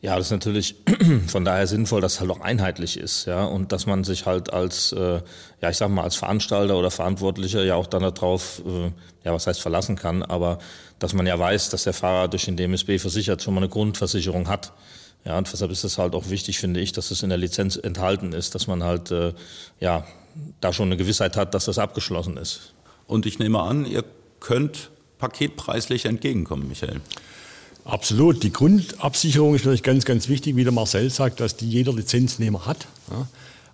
Ja, 0.02 0.16
das 0.16 0.26
ist 0.26 0.32
natürlich 0.32 0.74
von 1.28 1.44
daher 1.44 1.68
sinnvoll, 1.68 2.00
dass 2.00 2.14
es 2.14 2.20
halt 2.20 2.30
auch 2.30 2.40
einheitlich 2.40 2.98
ist, 2.98 3.24
ja, 3.26 3.44
und 3.44 3.70
dass 3.70 3.86
man 3.86 4.02
sich 4.02 4.26
halt 4.26 4.52
als, 4.52 4.90
äh, 4.90 5.22
ja, 5.60 5.70
ich 5.70 5.76
sag 5.76 5.90
mal, 5.90 6.02
als 6.02 6.16
Veranstalter 6.16 6.76
oder 6.76 6.90
Verantwortlicher 6.90 7.62
ja 7.62 7.76
auch 7.76 7.86
dann 7.86 8.02
darauf, 8.02 8.62
äh, 8.66 8.90
ja, 9.24 9.32
was 9.32 9.46
heißt 9.46 9.62
verlassen 9.62 9.94
kann, 9.94 10.24
aber 10.24 10.58
dass 10.98 11.14
man 11.14 11.24
ja 11.24 11.38
weiß, 11.38 11.70
dass 11.70 11.84
der 11.84 11.92
Fahrer 11.92 12.26
durch 12.26 12.46
den 12.46 12.56
DMSB 12.56 12.98
versichert 12.98 13.42
schon 13.42 13.54
mal 13.54 13.60
eine 13.60 13.68
Grundversicherung 13.68 14.48
hat. 14.48 14.72
Ja, 15.24 15.38
und 15.38 15.50
deshalb 15.52 15.70
ist 15.70 15.84
es 15.84 15.98
halt 15.98 16.16
auch 16.16 16.30
wichtig, 16.30 16.58
finde 16.58 16.80
ich, 16.80 16.90
dass 16.90 17.12
es 17.12 17.22
in 17.22 17.28
der 17.28 17.38
Lizenz 17.38 17.76
enthalten 17.76 18.32
ist, 18.32 18.56
dass 18.56 18.66
man 18.66 18.82
halt, 18.82 19.12
äh, 19.12 19.32
ja, 19.78 20.04
da 20.60 20.72
schon 20.72 20.88
eine 20.88 20.96
Gewissheit 20.96 21.36
hat, 21.36 21.54
dass 21.54 21.66
das 21.66 21.78
abgeschlossen 21.78 22.38
ist. 22.38 22.74
Und 23.06 23.24
ich 23.24 23.38
nehme 23.38 23.60
an, 23.60 23.86
ihr 23.86 24.04
könnt 24.40 24.90
paketpreislich 25.18 26.06
entgegenkommen, 26.06 26.66
Michael. 26.68 27.00
Absolut. 27.84 28.42
Die 28.42 28.52
Grundabsicherung 28.52 29.54
ist 29.54 29.62
natürlich 29.62 29.82
ganz, 29.82 30.04
ganz 30.04 30.28
wichtig, 30.28 30.56
wie 30.56 30.64
der 30.64 30.72
Marcel 30.72 31.10
sagt, 31.10 31.40
dass 31.40 31.56
die 31.56 31.68
jeder 31.68 31.92
Lizenznehmer 31.92 32.66
hat. 32.66 32.86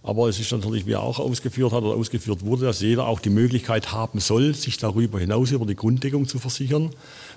Aber 0.08 0.26
es 0.26 0.40
ist 0.40 0.50
natürlich, 0.52 0.86
wie 0.86 0.92
er 0.92 1.02
auch 1.02 1.18
ausgeführt 1.18 1.70
hat 1.70 1.82
oder 1.82 1.94
ausgeführt 1.94 2.42
wurde, 2.42 2.64
dass 2.64 2.80
jeder 2.80 3.06
auch 3.06 3.20
die 3.20 3.28
Möglichkeit 3.28 3.92
haben 3.92 4.20
soll, 4.20 4.54
sich 4.54 4.78
darüber 4.78 5.20
hinaus 5.20 5.50
über 5.50 5.66
die 5.66 5.76
Grunddeckung 5.76 6.26
zu 6.26 6.38
versichern. 6.38 6.88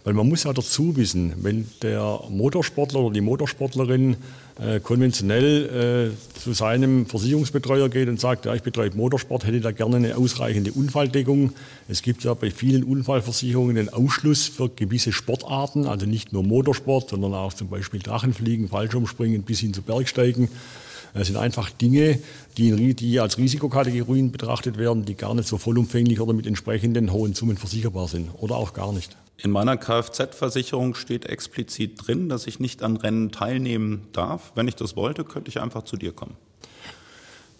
Weil 0.05 0.13
man 0.13 0.29
muss 0.29 0.45
ja 0.45 0.53
dazu 0.53 0.95
wissen, 0.95 1.33
wenn 1.41 1.67
der 1.81 2.21
Motorsportler 2.29 3.01
oder 3.01 3.13
die 3.13 3.19
Motorsportlerin 3.19 4.15
äh, 4.61 4.79
konventionell 4.79 6.13
äh, 6.15 6.39
zu 6.39 6.53
seinem 6.53 7.07
Versicherungsbetreuer 7.07 7.89
geht 7.89 8.07
und 8.07 8.21
sagt, 8.21 8.45
ja, 8.45 8.55
ich 8.55 8.63
betreibe 8.63 8.95
Motorsport, 8.95 9.45
hätte 9.45 9.59
da 9.59 9.71
gerne 9.71 9.97
eine 9.97 10.15
ausreichende 10.15 10.71
Unfalldeckung. 10.71 11.51
Es 11.89 12.01
gibt 12.01 12.23
ja 12.23 12.33
bei 12.35 12.51
vielen 12.51 12.85
Unfallversicherungen 12.85 13.75
den 13.75 13.89
Ausschluss 13.89 14.47
für 14.47 14.69
gewisse 14.69 15.11
Sportarten, 15.11 15.87
also 15.87 16.05
nicht 16.05 16.31
nur 16.31 16.43
Motorsport, 16.43 17.09
sondern 17.09 17.33
auch 17.33 17.53
zum 17.53 17.67
Beispiel 17.67 17.99
Drachenfliegen, 17.99 18.69
Fallschirmspringen 18.69 19.43
bis 19.43 19.59
hin 19.59 19.73
zu 19.73 19.81
Bergsteigen. 19.81 20.47
Das 21.13 21.27
sind 21.27 21.37
einfach 21.37 21.69
Dinge, 21.69 22.19
die, 22.57 22.93
die 22.93 23.19
als 23.19 23.37
Risikokategorien 23.37 24.31
betrachtet 24.31 24.77
werden, 24.77 25.05
die 25.05 25.15
gar 25.15 25.33
nicht 25.33 25.47
so 25.47 25.57
vollumfänglich 25.57 26.19
oder 26.19 26.33
mit 26.33 26.47
entsprechenden 26.47 27.11
hohen 27.11 27.33
Summen 27.33 27.57
versicherbar 27.57 28.07
sind 28.07 28.29
oder 28.37 28.55
auch 28.55 28.73
gar 28.73 28.93
nicht. 28.93 29.17
In 29.37 29.51
meiner 29.51 29.75
Kfz-Versicherung 29.75 30.93
steht 30.93 31.25
explizit 31.25 32.07
drin, 32.07 32.29
dass 32.29 32.45
ich 32.45 32.59
nicht 32.59 32.83
an 32.83 32.97
Rennen 32.97 33.31
teilnehmen 33.31 34.07
darf. 34.13 34.51
Wenn 34.55 34.67
ich 34.67 34.75
das 34.75 34.95
wollte, 34.95 35.23
könnte 35.23 35.49
ich 35.49 35.59
einfach 35.59 35.83
zu 35.83 35.97
dir 35.97 36.11
kommen. 36.11 36.35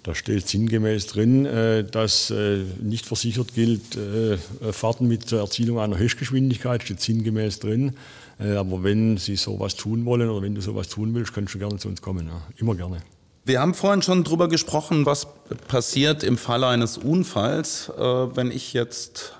Da 0.03 0.15
steht 0.15 0.47
sinngemäß 0.47 1.07
drin, 1.07 1.45
äh, 1.45 1.83
dass 1.83 2.31
äh, 2.31 2.63
nicht 2.81 3.05
versichert 3.05 3.53
gilt, 3.53 3.95
äh, 3.95 4.37
Fahrten 4.71 5.07
mit 5.07 5.27
zur 5.29 5.39
Erzielung 5.39 5.79
einer 5.79 5.97
Höchstgeschwindigkeit, 5.97 6.81
steht 6.83 7.01
sinngemäß 7.01 7.59
drin. 7.59 7.93
Aber 8.39 8.83
wenn 8.83 9.17
Sie 9.17 9.35
sowas 9.35 9.75
tun 9.75 10.03
wollen 10.05 10.27
oder 10.27 10.41
wenn 10.41 10.55
du 10.55 10.61
sowas 10.61 10.89
tun 10.89 11.13
willst, 11.13 11.31
kannst 11.31 11.53
du 11.53 11.59
gerne 11.59 11.77
zu 11.77 11.87
uns 11.87 12.01
kommen. 12.01 12.25
Ja. 12.25 12.41
Immer 12.57 12.73
gerne. 12.73 13.03
Wir 13.43 13.59
haben 13.59 13.73
vorhin 13.73 14.03
schon 14.03 14.23
darüber 14.23 14.47
gesprochen, 14.47 15.07
was 15.07 15.27
passiert 15.67 16.23
im 16.23 16.37
Falle 16.37 16.67
eines 16.67 16.97
Unfalls, 16.97 17.89
wenn 17.97 18.51
ich 18.51 18.73
jetzt 18.73 19.33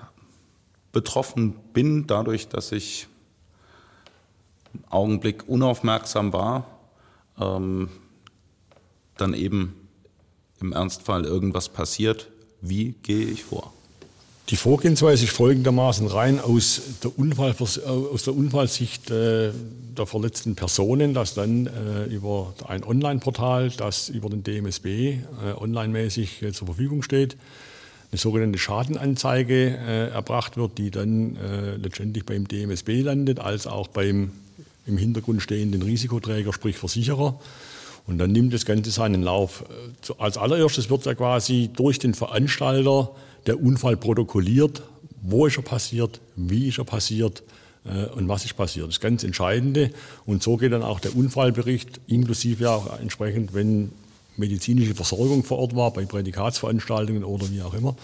betroffen 0.90 1.54
bin, 1.72 2.08
dadurch, 2.08 2.48
dass 2.48 2.72
ich 2.72 3.06
einen 4.74 4.84
Augenblick 4.90 5.48
unaufmerksam 5.48 6.32
war, 6.32 6.66
ähm, 7.40 7.90
dann 9.16 9.34
eben 9.34 9.88
im 10.60 10.72
Ernstfall 10.72 11.24
irgendwas 11.24 11.68
passiert. 11.68 12.28
Wie 12.60 12.92
gehe 13.02 13.26
ich 13.26 13.44
vor? 13.44 13.72
Die 14.48 14.56
Vorgehensweise 14.56 15.24
ist 15.24 15.32
folgendermaßen 15.32 16.08
rein 16.08 16.40
aus 16.40 16.82
der, 17.02 17.16
Unfall, 17.16 17.54
aus 17.58 18.22
der 18.24 18.34
Unfallsicht 18.34 19.10
äh, 19.10 19.52
der 19.96 20.06
verletzten 20.06 20.56
Personen, 20.56 21.14
das 21.14 21.34
dann 21.34 21.68
äh, 21.68 22.04
über 22.06 22.52
ein 22.66 22.82
Online-Portal, 22.82 23.70
das 23.70 24.08
über 24.08 24.28
den 24.28 24.42
DMSB 24.42 24.86
äh, 24.86 25.18
online-mäßig 25.56 26.42
äh, 26.42 26.52
zur 26.52 26.66
Verfügung 26.66 27.02
steht, 27.02 27.36
eine 28.10 28.18
sogenannte 28.18 28.58
Schadenanzeige 28.58 29.74
erbracht 30.12 30.58
wird, 30.58 30.76
die 30.76 30.90
dann 30.90 31.38
letztendlich 31.82 32.26
beim 32.26 32.46
DMSB 32.46 33.00
landet, 33.00 33.40
als 33.40 33.66
auch 33.66 33.88
beim 33.88 34.32
im 34.86 34.98
Hintergrund 34.98 35.40
stehenden 35.40 35.80
Risikoträger, 35.80 36.52
sprich 36.52 36.76
Versicherer. 36.76 37.40
Und 38.06 38.18
dann 38.18 38.30
nimmt 38.32 38.52
das 38.52 38.66
Ganze 38.66 38.90
seinen 38.90 39.22
Lauf. 39.22 39.64
Als 40.18 40.36
allererstes 40.36 40.90
wird 40.90 41.06
ja 41.06 41.14
quasi 41.14 41.70
durch 41.74 41.98
den 41.98 42.12
Veranstalter 42.12 43.12
der 43.46 43.62
Unfall 43.62 43.96
protokolliert. 43.96 44.82
Wo 45.22 45.46
ist 45.46 45.56
er 45.56 45.62
passiert? 45.62 46.20
Wie 46.36 46.68
ist 46.68 46.78
er 46.78 46.84
passiert? 46.84 47.42
Äh, 47.84 48.06
und 48.16 48.28
was 48.28 48.44
ist 48.44 48.56
passiert? 48.56 48.88
Das 48.88 48.96
ist 48.96 49.00
ganz 49.00 49.24
Entscheidende. 49.24 49.90
Und 50.26 50.42
so 50.42 50.56
geht 50.56 50.72
dann 50.72 50.82
auch 50.82 51.00
der 51.00 51.16
Unfallbericht, 51.16 52.00
inklusive 52.06 52.70
auch 52.70 52.98
entsprechend, 53.00 53.54
wenn 53.54 53.92
medizinische 54.36 54.94
Versorgung 54.94 55.44
vor 55.44 55.58
Ort 55.58 55.76
war, 55.76 55.92
bei 55.92 56.04
Prädikatsveranstaltungen 56.04 57.24
oder 57.24 57.50
wie 57.50 57.62
auch 57.62 57.74
immer, 57.74 57.96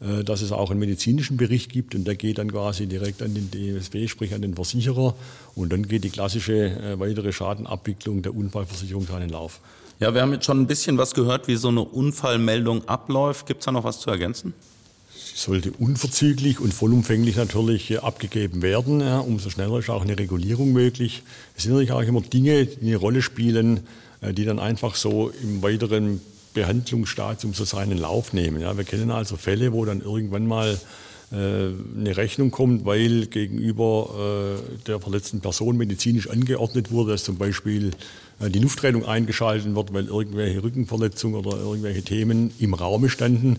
äh, 0.00 0.24
dass 0.24 0.42
es 0.42 0.52
auch 0.52 0.70
einen 0.70 0.80
medizinischen 0.80 1.36
Bericht 1.36 1.70
gibt 1.70 1.94
und 1.94 2.04
der 2.04 2.16
geht 2.16 2.38
dann 2.38 2.50
quasi 2.50 2.86
direkt 2.86 3.22
an 3.22 3.34
den 3.34 3.50
DSB, 3.50 4.08
sprich 4.08 4.34
an 4.34 4.42
den 4.42 4.54
Versicherer 4.54 5.14
und 5.54 5.72
dann 5.72 5.86
geht 5.86 6.04
die 6.04 6.10
klassische 6.10 6.70
äh, 6.70 6.98
weitere 6.98 7.32
Schadenabwicklung 7.32 8.22
der 8.22 8.34
Unfallversicherung 8.34 9.06
seinen 9.06 9.30
Lauf. 9.30 9.60
Ja, 10.00 10.14
wir 10.14 10.22
haben 10.22 10.32
jetzt 10.32 10.44
schon 10.44 10.60
ein 10.60 10.66
bisschen 10.68 10.96
was 10.96 11.14
gehört, 11.14 11.48
wie 11.48 11.56
so 11.56 11.68
eine 11.68 11.80
Unfallmeldung 11.80 12.86
abläuft. 12.88 13.46
Gibt 13.46 13.60
es 13.60 13.64
da 13.64 13.72
noch 13.72 13.82
was 13.82 13.98
zu 13.98 14.10
ergänzen? 14.10 14.54
Sollte 15.34 15.72
unverzüglich 15.72 16.60
und 16.60 16.72
vollumfänglich 16.74 17.36
natürlich 17.36 17.90
äh, 17.90 17.98
abgegeben 17.98 18.62
werden. 18.62 19.00
Ja, 19.00 19.20
umso 19.20 19.50
schneller 19.50 19.78
ist 19.78 19.90
auch 19.90 20.02
eine 20.02 20.18
Regulierung 20.18 20.72
möglich. 20.72 21.22
Es 21.56 21.64
sind 21.64 21.72
natürlich 21.72 21.92
auch 21.92 22.02
immer 22.02 22.20
Dinge, 22.20 22.66
die 22.66 22.88
eine 22.88 22.96
Rolle 22.96 23.22
spielen, 23.22 23.80
äh, 24.20 24.32
die 24.32 24.44
dann 24.44 24.58
einfach 24.58 24.94
so 24.94 25.30
im 25.42 25.62
weiteren 25.62 26.20
Behandlungsstadium 26.54 27.54
so 27.54 27.64
seinen 27.64 27.98
Lauf 27.98 28.32
nehmen. 28.32 28.60
Ja, 28.60 28.76
wir 28.76 28.84
kennen 28.84 29.10
also 29.10 29.36
Fälle, 29.36 29.72
wo 29.72 29.84
dann 29.84 30.00
irgendwann 30.00 30.46
mal 30.46 30.78
äh, 31.30 31.36
eine 31.36 32.16
Rechnung 32.16 32.50
kommt, 32.50 32.84
weil 32.84 33.26
gegenüber 33.26 34.58
der 34.86 34.98
verletzten 34.98 35.40
Person 35.40 35.76
medizinisch 35.76 36.28
angeordnet 36.28 36.90
wurde, 36.90 37.12
dass 37.12 37.24
zum 37.24 37.36
Beispiel 37.36 37.90
die 38.40 38.58
Luftrettung 38.58 39.04
eingeschaltet 39.04 39.74
wird, 39.74 39.92
weil 39.92 40.06
irgendwelche 40.06 40.62
Rückenverletzungen 40.62 41.44
oder 41.44 41.58
irgendwelche 41.58 42.02
Themen 42.02 42.52
im 42.58 42.74
Raume 42.74 43.08
standen. 43.10 43.58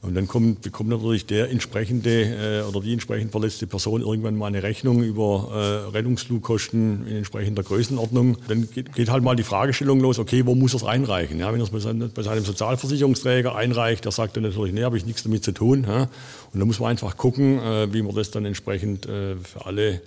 Und 0.00 0.14
dann 0.14 0.28
kommt, 0.28 0.62
bekommt 0.62 0.90
natürlich 0.90 1.26
der 1.26 1.50
entsprechende 1.50 2.60
äh, 2.60 2.68
oder 2.68 2.80
die 2.80 2.92
entsprechend 2.92 3.32
verletzte 3.32 3.66
Person 3.66 4.00
irgendwann 4.00 4.36
mal 4.36 4.46
eine 4.46 4.62
Rechnung 4.62 5.02
über 5.02 5.48
äh, 5.52 5.90
Rettungsflugkosten 5.90 7.08
in 7.08 7.16
entsprechender 7.16 7.64
Größenordnung. 7.64 8.36
Dann 8.46 8.70
geht, 8.70 8.94
geht, 8.94 9.10
halt 9.10 9.24
mal 9.24 9.34
die 9.34 9.42
Fragestellung 9.42 9.98
los, 9.98 10.20
okay, 10.20 10.46
wo 10.46 10.54
muss 10.54 10.72
er 10.72 10.76
es 10.76 10.84
einreichen? 10.84 11.40
Ja, 11.40 11.52
wenn 11.52 11.60
er 11.60 11.64
es 11.64 11.70
bei, 11.70 11.80
seinem, 11.80 12.12
bei 12.12 12.22
seinem 12.22 12.44
Sozialversicherungsträger 12.44 13.56
einreicht, 13.56 14.04
der 14.04 14.12
sagt 14.12 14.36
dann 14.36 14.44
natürlich, 14.44 14.72
nee, 14.72 14.84
habe 14.84 14.96
ich 14.96 15.04
nichts 15.04 15.24
damit 15.24 15.42
zu 15.42 15.50
tun. 15.50 15.84
Ja? 15.88 16.02
Und 16.52 16.60
da 16.60 16.64
muss 16.64 16.78
man 16.78 16.90
einfach 16.90 17.16
gucken, 17.16 17.58
äh, 17.58 17.92
wie 17.92 18.02
man 18.02 18.14
das 18.14 18.30
dann 18.30 18.44
entsprechend 18.44 19.06
äh, 19.06 19.34
für 19.36 19.66
alle 19.66 20.00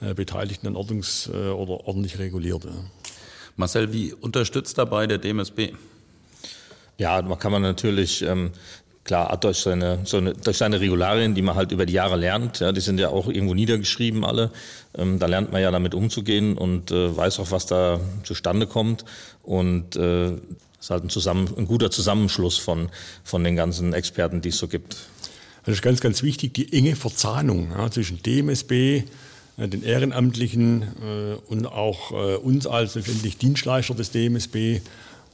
äh, 0.00 0.12
Beteiligten 0.14 0.66
dann 0.66 0.74
ordnungs- 0.74 1.30
äh, 1.30 1.50
oder 1.52 1.86
ordentlich 1.86 2.18
reguliert. 2.18 2.64
Ja. 2.64 2.72
Marcel, 3.54 3.92
wie 3.92 4.12
unterstützt 4.12 4.76
dabei 4.76 5.06
der 5.06 5.18
DMSB? 5.18 5.70
Ja, 6.98 7.20
man 7.22 7.38
kann 7.38 7.52
man 7.52 7.62
natürlich 7.62 8.22
ähm, 8.22 8.50
Klar, 9.06 9.36
durch 9.36 9.58
seine, 9.58 10.00
so 10.04 10.16
eine, 10.16 10.32
durch 10.32 10.56
seine 10.56 10.80
Regularien, 10.80 11.36
die 11.36 11.42
man 11.42 11.54
halt 11.54 11.70
über 11.70 11.86
die 11.86 11.92
Jahre 11.92 12.16
lernt, 12.16 12.58
ja, 12.58 12.72
die 12.72 12.80
sind 12.80 12.98
ja 12.98 13.08
auch 13.08 13.28
irgendwo 13.28 13.54
niedergeschrieben 13.54 14.24
alle. 14.24 14.50
Ähm, 14.98 15.20
da 15.20 15.26
lernt 15.26 15.52
man 15.52 15.62
ja 15.62 15.70
damit 15.70 15.94
umzugehen 15.94 16.58
und 16.58 16.90
äh, 16.90 17.16
weiß 17.16 17.38
auch, 17.38 17.52
was 17.52 17.66
da 17.66 18.00
zustande 18.24 18.66
kommt. 18.66 19.04
Und 19.44 19.94
äh, 19.94 20.32
ist 20.80 20.90
halt 20.90 21.04
ein, 21.04 21.08
zusammen, 21.08 21.48
ein 21.56 21.66
guter 21.68 21.92
Zusammenschluss 21.92 22.58
von, 22.58 22.88
von 23.22 23.44
den 23.44 23.54
ganzen 23.54 23.92
Experten, 23.92 24.40
die 24.40 24.48
es 24.48 24.58
so 24.58 24.66
gibt. 24.66 24.96
Das 25.64 25.74
ist 25.74 25.82
ganz, 25.82 26.00
ganz 26.00 26.24
wichtig, 26.24 26.54
die 26.54 26.72
enge 26.72 26.96
Verzahnung 26.96 27.70
ja, 27.76 27.88
zwischen 27.90 28.20
DMSB, 28.22 28.72
äh, 28.72 29.68
den 29.68 29.84
Ehrenamtlichen 29.84 30.82
äh, 30.82 31.34
und 31.46 31.66
auch 31.66 32.10
äh, 32.10 32.36
uns 32.36 32.66
als 32.66 32.96
letztendlich 32.96 33.38
Dienstleister 33.38 33.94
des 33.94 34.10
DMSB 34.10 34.80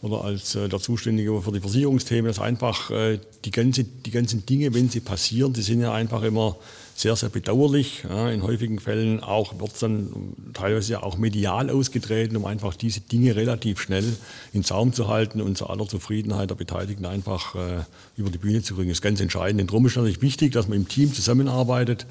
oder 0.02 0.24
als 0.24 0.56
äh, 0.56 0.68
der 0.68 0.80
Zuständige 0.80 1.40
für 1.40 1.52
die 1.52 1.60
Versicherungsthemen, 1.60 2.26
dass 2.26 2.40
einfach 2.40 2.90
äh, 2.90 3.20
die, 3.44 3.52
ganze, 3.52 3.84
die 3.84 4.10
ganzen 4.10 4.44
Dinge, 4.44 4.74
wenn 4.74 4.90
sie 4.90 5.00
passieren, 5.00 5.52
die 5.52 5.62
sind 5.62 5.80
ja 5.80 5.92
einfach 5.92 6.22
immer 6.22 6.56
sehr, 6.94 7.14
sehr 7.14 7.28
bedauerlich. 7.28 8.04
Ja, 8.08 8.28
in 8.28 8.42
häufigen 8.42 8.80
Fällen 8.80 9.20
auch 9.20 9.58
wird 9.60 9.72
es 9.72 9.78
dann 9.78 10.34
teilweise 10.54 10.92
ja 10.92 11.02
auch 11.02 11.16
medial 11.16 11.70
ausgetreten, 11.70 12.36
um 12.36 12.44
einfach 12.44 12.74
diese 12.74 13.00
Dinge 13.00 13.36
relativ 13.36 13.80
schnell 13.80 14.16
in 14.52 14.64
Zaum 14.64 14.92
zu 14.92 15.06
halten 15.06 15.40
und 15.40 15.56
zu 15.56 15.68
aller 15.68 15.86
Zufriedenheit 15.86 16.50
der 16.50 16.56
Beteiligten 16.56 17.06
einfach 17.06 17.54
äh, 17.54 17.84
über 18.16 18.30
die 18.30 18.38
Bühne 18.38 18.62
zu 18.62 18.74
bringen. 18.74 18.88
Das 18.88 18.98
ist 18.98 19.02
ganz 19.02 19.20
entscheidend. 19.20 19.60
Denn 19.60 19.68
darum 19.68 19.86
ist 19.86 19.96
natürlich 19.96 20.20
wichtig, 20.20 20.52
dass 20.52 20.68
man 20.68 20.78
im 20.78 20.88
Team 20.88 21.14
zusammenarbeitet 21.14 22.06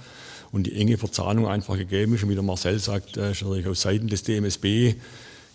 und 0.54 0.64
die 0.66 0.76
enge 0.76 0.98
Verzahnung 0.98 1.48
einfach 1.48 1.78
gegeben 1.78 2.16
ist. 2.16 2.24
Und 2.24 2.30
wie 2.30 2.36
der 2.36 2.44
Marcel 2.44 2.80
sagt, 2.80 3.18
äh, 3.18 3.32
ist 3.32 3.42
natürlich 3.42 3.68
aus 3.68 3.82
Seiten 3.82 4.08
des 4.08 4.24
DMSB 4.24 4.96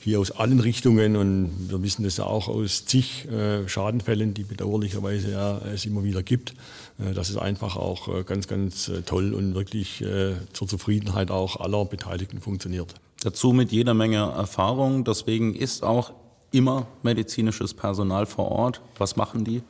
hier 0.00 0.21
aus 0.21 0.31
allen 0.31 0.61
Richtungen 0.61 1.17
und 1.17 1.69
wir 1.69 1.83
wissen 1.83 2.05
das 2.05 2.17
ja 2.17 2.25
auch 2.25 2.49
aus 2.49 2.85
zig 2.85 3.26
äh, 3.29 3.69
Schadenfällen, 3.69 4.35
die 4.35 4.45
bedauerlicherweise 4.45 5.33
ja 5.33 5.59
es 5.75 5.85
immer 5.85 6.05
wieder 6.05 6.23
gibt, 6.23 6.55
äh, 6.99 7.12
dass 7.12 7.29
es 7.29 7.37
einfach 7.37 7.76
auch 7.76 8.09
äh, 8.09 8.23
ganz, 8.23 8.47
ganz 8.47 8.88
äh, 8.88 9.03
toll 9.03 9.35
und 9.35 9.55
wirklich 9.55 10.03
äh, 10.03 10.35
zur 10.53 10.69
Zufriedenheit 10.69 11.31
auch 11.31 11.61
aller 11.61 11.85
Beteiligten 11.85 12.41
funktioniert. 12.41 12.95
Dazu 13.23 13.53
mit 13.53 13.73
jeder 13.73 13.95
Menge 13.95 14.19
Erfahrung. 14.19 15.05
Deswegen 15.05 15.55
ist 15.55 15.83
auch 15.83 16.12
immer 16.53 16.87
medizinisches 17.03 17.75
Personal 17.75 18.26
vor 18.26 18.50
Ort. 18.50 18.81
Was 18.99 19.17
machen 19.17 19.45
die 19.45 19.62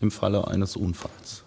im 0.00 0.10
Falle 0.10 0.48
eines 0.48 0.76
Unfalls? 0.76 1.43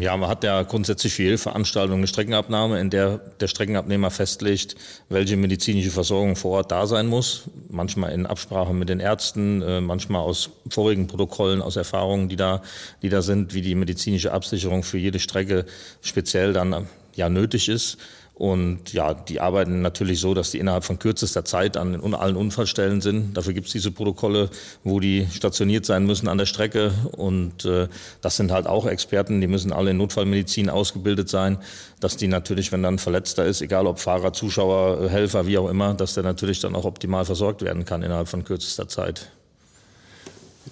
Ja, 0.00 0.16
man 0.16 0.28
hat 0.28 0.44
ja 0.44 0.62
grundsätzlich 0.62 1.12
für 1.12 1.24
jede 1.24 1.38
Veranstaltung 1.38 1.98
eine 1.98 2.06
Streckenabnahme, 2.06 2.80
in 2.80 2.90
der 2.90 3.18
der 3.40 3.48
Streckenabnehmer 3.48 4.10
festlegt, 4.10 4.76
welche 5.08 5.36
medizinische 5.36 5.90
Versorgung 5.90 6.36
vor 6.36 6.52
Ort 6.58 6.70
da 6.70 6.86
sein 6.86 7.08
muss. 7.08 7.44
Manchmal 7.68 8.12
in 8.12 8.26
Absprache 8.26 8.72
mit 8.74 8.88
den 8.88 9.00
Ärzten, 9.00 9.60
äh, 9.62 9.80
manchmal 9.80 10.22
aus 10.22 10.50
vorigen 10.68 11.08
Protokollen, 11.08 11.62
aus 11.62 11.74
Erfahrungen, 11.74 12.28
die 12.28 12.36
da, 12.36 12.62
die 13.02 13.08
da 13.08 13.22
sind, 13.22 13.54
wie 13.54 13.62
die 13.62 13.74
medizinische 13.74 14.32
Absicherung 14.32 14.84
für 14.84 14.98
jede 14.98 15.18
Strecke 15.18 15.66
speziell 16.00 16.52
dann 16.52 16.86
ja 17.14 17.28
nötig 17.28 17.68
ist. 17.68 17.98
Und 18.34 18.92
ja, 18.92 19.12
die 19.14 19.40
arbeiten 19.40 19.82
natürlich 19.82 20.18
so, 20.18 20.32
dass 20.34 20.50
die 20.50 20.58
innerhalb 20.58 20.84
von 20.84 20.98
kürzester 20.98 21.44
Zeit 21.44 21.76
an 21.76 22.14
allen 22.14 22.36
Unfallstellen 22.36 23.00
sind. 23.00 23.36
Dafür 23.36 23.52
gibt 23.52 23.66
es 23.66 23.72
diese 23.72 23.90
Protokolle, 23.90 24.48
wo 24.84 25.00
die 25.00 25.28
stationiert 25.30 25.84
sein 25.84 26.06
müssen 26.06 26.28
an 26.28 26.38
der 26.38 26.46
Strecke. 26.46 26.92
Und 27.16 27.64
äh, 27.66 27.88
das 28.20 28.36
sind 28.36 28.50
halt 28.50 28.66
auch 28.66 28.86
Experten, 28.86 29.40
die 29.40 29.46
müssen 29.46 29.72
alle 29.72 29.90
in 29.90 29.98
Notfallmedizin 29.98 30.70
ausgebildet 30.70 31.28
sein, 31.28 31.58
dass 32.00 32.16
die 32.16 32.28
natürlich, 32.28 32.72
wenn 32.72 32.82
dann 32.82 32.98
Verletzter 32.98 33.44
ist, 33.44 33.60
egal 33.60 33.86
ob 33.86 34.00
Fahrer, 34.00 34.32
Zuschauer, 34.32 35.08
Helfer, 35.10 35.46
wie 35.46 35.58
auch 35.58 35.68
immer, 35.68 35.94
dass 35.94 36.14
der 36.14 36.24
natürlich 36.24 36.60
dann 36.60 36.74
auch 36.74 36.84
optimal 36.84 37.24
versorgt 37.24 37.62
werden 37.62 37.84
kann 37.84 38.02
innerhalb 38.02 38.28
von 38.28 38.44
kürzester 38.44 38.88
Zeit. 38.88 39.30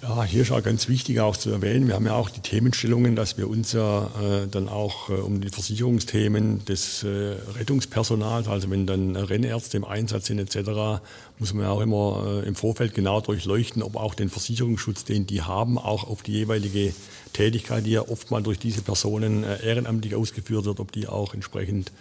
Ja, 0.03 0.23
hier 0.23 0.41
ist 0.41 0.51
auch 0.51 0.63
ganz 0.63 0.87
wichtig 0.87 1.19
auch 1.19 1.37
zu 1.37 1.51
erwähnen, 1.51 1.87
wir 1.87 1.93
haben 1.93 2.07
ja 2.07 2.15
auch 2.15 2.31
die 2.31 2.39
Themenstellungen, 2.39 3.15
dass 3.15 3.37
wir 3.37 3.47
uns 3.47 3.71
ja 3.73 4.05
äh, 4.05 4.47
dann 4.49 4.67
auch 4.67 5.09
äh, 5.09 5.13
um 5.13 5.41
die 5.41 5.49
Versicherungsthemen 5.49 6.65
des 6.65 7.03
äh, 7.03 7.35
Rettungspersonals, 7.55 8.47
also 8.47 8.71
wenn 8.71 8.87
dann 8.87 9.15
Rennärzte 9.15 9.77
im 9.77 9.85
Einsatz 9.85 10.25
sind 10.25 10.39
etc., 10.39 11.03
muss 11.37 11.53
man 11.53 11.65
ja 11.65 11.69
auch 11.69 11.81
immer 11.81 12.41
äh, 12.43 12.47
im 12.47 12.55
Vorfeld 12.55 12.95
genau 12.95 13.21
durchleuchten, 13.21 13.83
ob 13.83 13.95
auch 13.95 14.15
den 14.15 14.31
Versicherungsschutz, 14.31 15.03
den 15.03 15.27
die 15.27 15.43
haben, 15.43 15.77
auch 15.77 16.09
auf 16.09 16.23
die 16.23 16.31
jeweilige 16.31 16.95
Tätigkeit, 17.33 17.85
die 17.85 17.91
ja 17.91 18.01
oftmals 18.01 18.45
durch 18.45 18.57
diese 18.57 18.81
Personen 18.81 19.43
äh, 19.43 19.63
ehrenamtlich 19.63 20.15
ausgeführt 20.15 20.65
wird, 20.65 20.79
ob 20.79 20.91
die 20.91 21.07
auch 21.07 21.35
entsprechend 21.35 21.91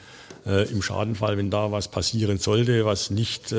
äh, 0.46 0.66
im 0.70 0.80
Schadenfall, 0.80 1.36
wenn 1.36 1.50
da 1.50 1.70
was 1.70 1.88
passieren 1.88 2.38
sollte, 2.38 2.86
was 2.86 3.10
nicht 3.10 3.54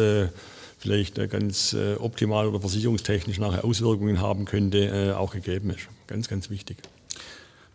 vielleicht 0.82 1.16
ganz 1.30 1.74
äh, 1.74 1.94
optimal 1.96 2.48
oder 2.48 2.60
versicherungstechnisch 2.60 3.38
nachher 3.38 3.64
Auswirkungen 3.64 4.20
haben 4.20 4.46
könnte, 4.46 4.80
äh, 4.80 5.14
auch 5.14 5.32
gegeben 5.32 5.70
ist. 5.70 5.88
Ganz, 6.08 6.28
ganz 6.28 6.50
wichtig. 6.50 6.78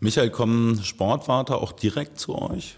Michael, 0.01 0.29
kommen 0.29 0.83
Sportwarte 0.83 1.55
auch 1.55 1.71
direkt 1.71 2.19
zu 2.19 2.35
euch? 2.35 2.75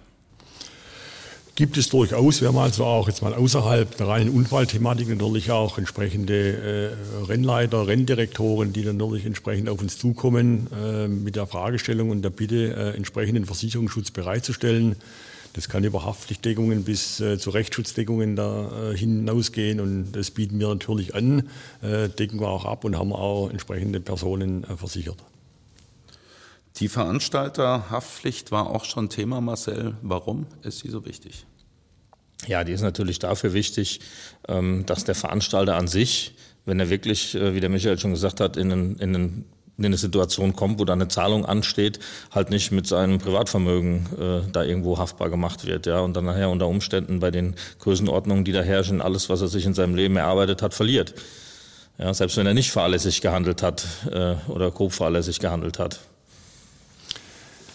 Gibt 1.56 1.78
es 1.78 1.90
durchaus. 1.90 2.40
Wir 2.40 2.50
haben 2.50 2.58
also 2.60 2.86
auch 2.86 3.08
jetzt 3.08 3.22
mal 3.22 3.34
außerhalb 3.34 3.98
der 3.98 4.08
reinen 4.08 4.30
Unfallthematik 4.30 5.10
natürlich 5.10 5.52
auch 5.52 5.78
entsprechende 5.78 6.94
äh, 6.94 7.26
Rennleiter, 7.26 7.88
Renndirektoren, 7.88 8.72
die 8.72 8.84
dann 8.84 8.98
natürlich 8.98 9.26
entsprechend 9.26 9.68
auf 9.68 9.82
uns 9.82 9.98
zukommen 9.98 10.70
mit 11.24 11.36
der 11.36 11.48
Fragestellung 11.48 12.12
und 12.12 12.22
der 12.22 12.30
Bitte, 12.30 12.94
entsprechenden 12.96 13.46
Versicherungsschutz 13.46 14.12
bereitzustellen. 14.12 14.96
Das 15.60 15.68
kann 15.68 15.84
über 15.84 16.06
Haftpflichtdeckungen 16.06 16.86
bis 16.86 17.20
äh, 17.20 17.38
zu 17.38 17.50
Rechtsschutzdeckungen 17.50 18.38
da 18.38 18.92
äh, 18.92 18.98
hinausgehen 18.98 19.82
und 19.82 20.14
das 20.14 20.32
bieten 20.32 20.58
wir 20.58 20.70
natürlich 20.70 21.16
an, 21.16 21.50
äh, 21.82 22.08
decken 22.08 22.40
wir 22.40 22.48
auch 22.48 22.64
ab 22.64 22.86
und 22.86 22.98
haben 22.98 23.12
auch 23.12 23.50
entsprechende 23.50 24.00
Personen 24.00 24.64
äh, 24.64 24.78
versichert. 24.78 25.18
Die 26.78 26.88
Veranstalterhaftpflicht 26.88 28.54
war 28.54 28.70
auch 28.70 28.86
schon 28.86 29.10
Thema, 29.10 29.42
Marcel. 29.42 29.98
Warum 30.02 30.46
ist 30.62 30.80
sie 30.80 30.90
so 30.90 31.06
wichtig? 31.06 31.46
Ja, 32.48 32.64
die 32.64 32.72
ist 32.72 32.80
natürlich 32.80 33.20
dafür 33.20 33.52
wichtig, 33.52 34.00
ähm, 34.48 34.86
dass 34.86 35.04
der 35.04 35.16
Veranstalter 35.16 35.76
an 35.76 35.90
sich, 35.90 36.36
wenn 36.64 36.80
er 36.80 36.90
wirklich, 36.90 37.36
äh, 37.36 37.54
wie 37.54 37.60
der 37.60 37.70
Michael 37.70 38.00
schon 38.00 38.12
gesagt 38.12 38.40
hat, 38.40 38.56
in 38.56 38.72
einen, 38.72 38.96
in 39.00 39.14
einen 39.14 39.46
in 39.80 39.86
eine 39.86 39.98
Situation 39.98 40.56
kommt, 40.56 40.80
wo 40.80 40.86
da 40.86 40.94
eine 40.94 41.08
Zahlung 41.08 41.46
ansteht, 41.46 42.00
halt 42.32 42.50
nicht 42.50 42.72
mit 42.72 42.86
seinem 42.86 43.18
Privatvermögen 43.18 44.08
äh, 44.20 44.52
da 44.52 44.64
irgendwo 44.64 44.98
haftbar 44.98 45.30
gemacht 45.30 45.66
wird, 45.66 45.86
ja, 45.86 46.00
und 46.02 46.14
dann 46.16 46.26
nachher 46.26 46.50
unter 46.50 46.68
Umständen 46.68 47.20
bei 47.20 47.32
den 47.32 47.56
Größenordnungen, 47.80 48.44
die 48.44 48.52
da 48.52 48.62
herrschen, 48.62 49.02
alles, 49.02 49.30
was 49.30 49.42
er 49.42 49.48
sich 49.48 49.66
in 49.66 49.74
seinem 49.74 49.96
Leben 49.96 50.18
erarbeitet 50.18 50.62
hat, 50.62 50.74
verliert. 50.74 51.14
Ja, 51.98 52.14
selbst 52.14 52.38
wenn 52.38 52.48
er 52.48 52.54
nicht 52.54 52.72
fahrlässig 52.72 53.22
gehandelt 53.22 53.64
hat 53.64 53.86
äh, 54.12 54.36
oder 54.48 54.72
grob 54.72 54.94
fahrlässig 54.94 55.40
gehandelt 55.40 55.80
hat. 55.80 56.00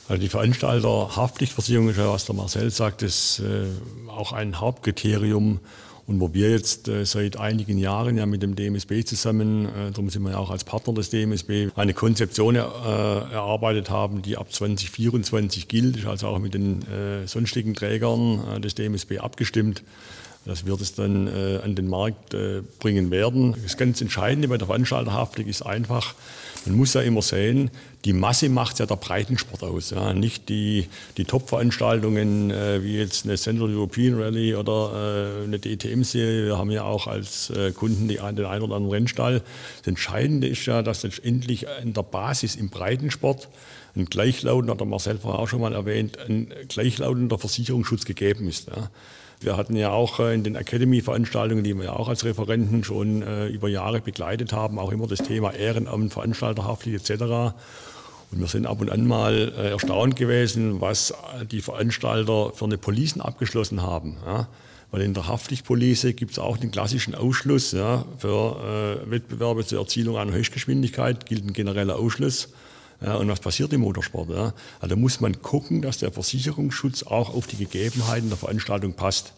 Also 0.09 0.21
die 0.21 0.29
Veranstalter-Haftpflichtversicherung 0.29 1.89
ist 1.89 1.97
ja, 1.97 2.13
was 2.13 2.27
der 2.27 2.35
Marcel 2.35 2.71
sagt, 2.71 3.03
ist 3.03 3.41
äh, 3.41 3.65
auch 4.11 4.33
ein 4.33 4.61
Hauptkriterium, 4.61 5.61
und 6.07 6.21
wo 6.21 6.35
wir 6.35 6.51
jetzt 6.51 6.89
äh, 6.89 7.05
seit 7.07 7.39
einigen 7.39 7.79
Jahren 7.79 8.17
ja 8.17 8.27
mit 8.27 8.43
dem 8.43 8.57
DMSB 8.57 9.05
zusammen, 9.05 9.67
äh, 9.67 9.91
darum 9.91 10.11
sind 10.11 10.23
wir 10.23 10.33
ja 10.33 10.39
auch 10.39 10.51
als 10.51 10.65
Partner 10.65 10.95
des 10.95 11.11
DMSB, 11.11 11.69
eine 11.77 11.95
Konzeption 11.95 12.57
äh, 12.57 12.59
erarbeitet 12.59 13.91
haben, 13.91 14.23
die 14.23 14.37
ab 14.37 14.53
2024 14.53 15.69
gilt, 15.69 15.97
ist 15.97 16.07
also 16.07 16.29
auch 16.29 16.39
mit 16.39 16.55
den 16.55 16.83
äh, 16.89 17.27
sonstigen 17.27 17.75
Trägern 17.75 18.57
äh, 18.57 18.61
des 18.61 18.75
DMSB 18.75 19.19
abgestimmt 19.19 19.83
dass 20.45 20.67
wir 20.67 20.77
das 20.77 20.95
dann 20.95 21.27
äh, 21.27 21.61
an 21.63 21.75
den 21.75 21.89
Markt 21.89 22.35
äh, 22.35 22.63
bringen 22.79 23.11
werden. 23.11 23.55
Das 23.63 23.77
ganz 23.77 24.01
Entscheidende 24.01 24.49
bei 24.49 24.59
der 24.59 24.67
Veranstalterhaftung 24.67 25.47
ist 25.47 25.63
einfach, 25.63 26.15
man 26.67 26.77
muss 26.77 26.95
ja 26.95 27.03
immer 27.03 27.23
sehen, 27.23 27.71
die 28.05 28.13
Masse 28.13 28.49
macht 28.49 28.79
ja 28.79 28.87
der 28.87 28.97
Breitensport 28.97 29.63
aus. 29.63 29.91
Ja. 29.91 30.13
Nicht 30.13 30.49
die, 30.49 30.89
die 31.17 31.25
Top-Veranstaltungen 31.25 32.51
äh, 32.51 32.83
wie 32.83 32.99
jetzt 32.99 33.25
eine 33.25 33.37
Central 33.37 33.75
European 33.75 34.21
Rally 34.21 34.55
oder 34.55 35.41
äh, 35.43 35.45
eine 35.45 35.59
DTM-Serie. 35.59 36.47
Wir 36.47 36.59
haben 36.59 36.71
ja 36.71 36.85
auch 36.85 37.07
als 37.07 37.51
äh, 37.51 37.73
Kunden 37.73 38.09
die, 38.09 38.17
den 38.17 38.25
einen 38.25 38.63
oder 38.63 38.77
anderen 38.77 38.91
Rennstall. 38.91 39.43
Das 39.79 39.87
Entscheidende 39.87 40.49
ist 40.49 40.65
ja, 40.67 40.83
dass 40.83 41.03
letztendlich 41.03 41.67
in 41.83 41.95
der 41.95 42.03
Basis 42.03 42.57
im 42.57 42.69
Breitensport 42.69 43.49
ein 43.97 44.07
gleichlautender, 44.07 44.73
hat 44.73 44.81
der 44.81 44.87
Marcel 44.87 45.19
vorher 45.19 45.41
auch 45.41 45.49
schon 45.49 45.61
mal 45.61 45.73
erwähnt, 45.73 46.19
ein 46.19 46.53
gleichlautender 46.69 47.39
Versicherungsschutz 47.39 48.05
gegeben 48.05 48.49
ist. 48.49 48.69
Ja. 48.69 48.91
Wir 49.45 49.57
hatten 49.57 49.77
ja 49.77 49.91
auch 49.91 50.21
äh, 50.21 50.35
in 50.35 50.45
den 50.45 50.57
Academy-Veranstaltungen, 50.57 51.65
die 51.65 51.75
wir 51.75 51.85
ja 51.85 51.93
auch 51.93 52.09
als 52.09 52.25
Referenten 52.25 52.85
schon 52.85 53.23
äh, 53.23 53.47
über 53.49 53.69
Jahre 53.69 54.01
begleitet 54.01 54.53
haben, 54.53 54.79
auch 54.79 54.91
immer 54.91 55.07
das 55.07 55.21
Thema 55.21 55.53
Ehrenamt, 55.53 56.13
Veranstalterhaftpflicht 56.13 57.11
etc. 57.11 57.23
Und 58.31 58.41
wir 58.41 58.47
sind 58.47 58.67
ab 58.67 58.81
und 58.81 58.91
an 58.91 59.07
mal 59.07 59.53
äh, 59.57 59.71
erstaunt 59.71 60.17
gewesen, 60.17 60.81
was 60.81 61.15
die 61.51 61.61
Veranstalter 61.61 62.53
für 62.55 62.65
eine 62.65 62.79
Policen 62.79 63.21
abgeschlossen 63.21 63.83
haben. 63.83 64.17
Weil 64.91 65.03
in 65.03 65.13
der 65.13 65.27
Haftpflichtpolice 65.27 66.15
gibt 66.15 66.33
es 66.33 66.39
auch 66.39 66.57
den 66.57 66.71
klassischen 66.71 67.15
Ausschluss 67.15 67.73
ja, 67.73 68.05
für 68.19 69.01
äh, 69.05 69.11
Wettbewerbe 69.11 69.67
zur 69.67 69.81
Erzielung 69.81 70.17
einer 70.17 70.33
Höchstgeschwindigkeit, 70.33 71.27
gilt 71.27 71.45
ein 71.45 71.53
genereller 71.53 71.97
Ausschluss. 71.97 72.51
Ja, 73.01 73.17
und 73.17 73.29
was 73.29 73.41
passiert 73.41 73.73
im 73.73 73.83
Motorsport? 73.83 74.31
Ja? 74.31 74.55
Also 74.81 74.95
da 74.95 74.97
muss 74.97 75.21
man 75.21 75.43
gucken, 75.43 75.83
dass 75.83 75.99
der 75.99 76.13
Versicherungsschutz 76.13 77.03
auch 77.03 77.35
auf 77.35 77.47
die 77.47 77.57
Gegebenheiten 77.57 78.29
der 78.29 78.39
Veranstaltung 78.39 78.95
passt. 78.95 79.33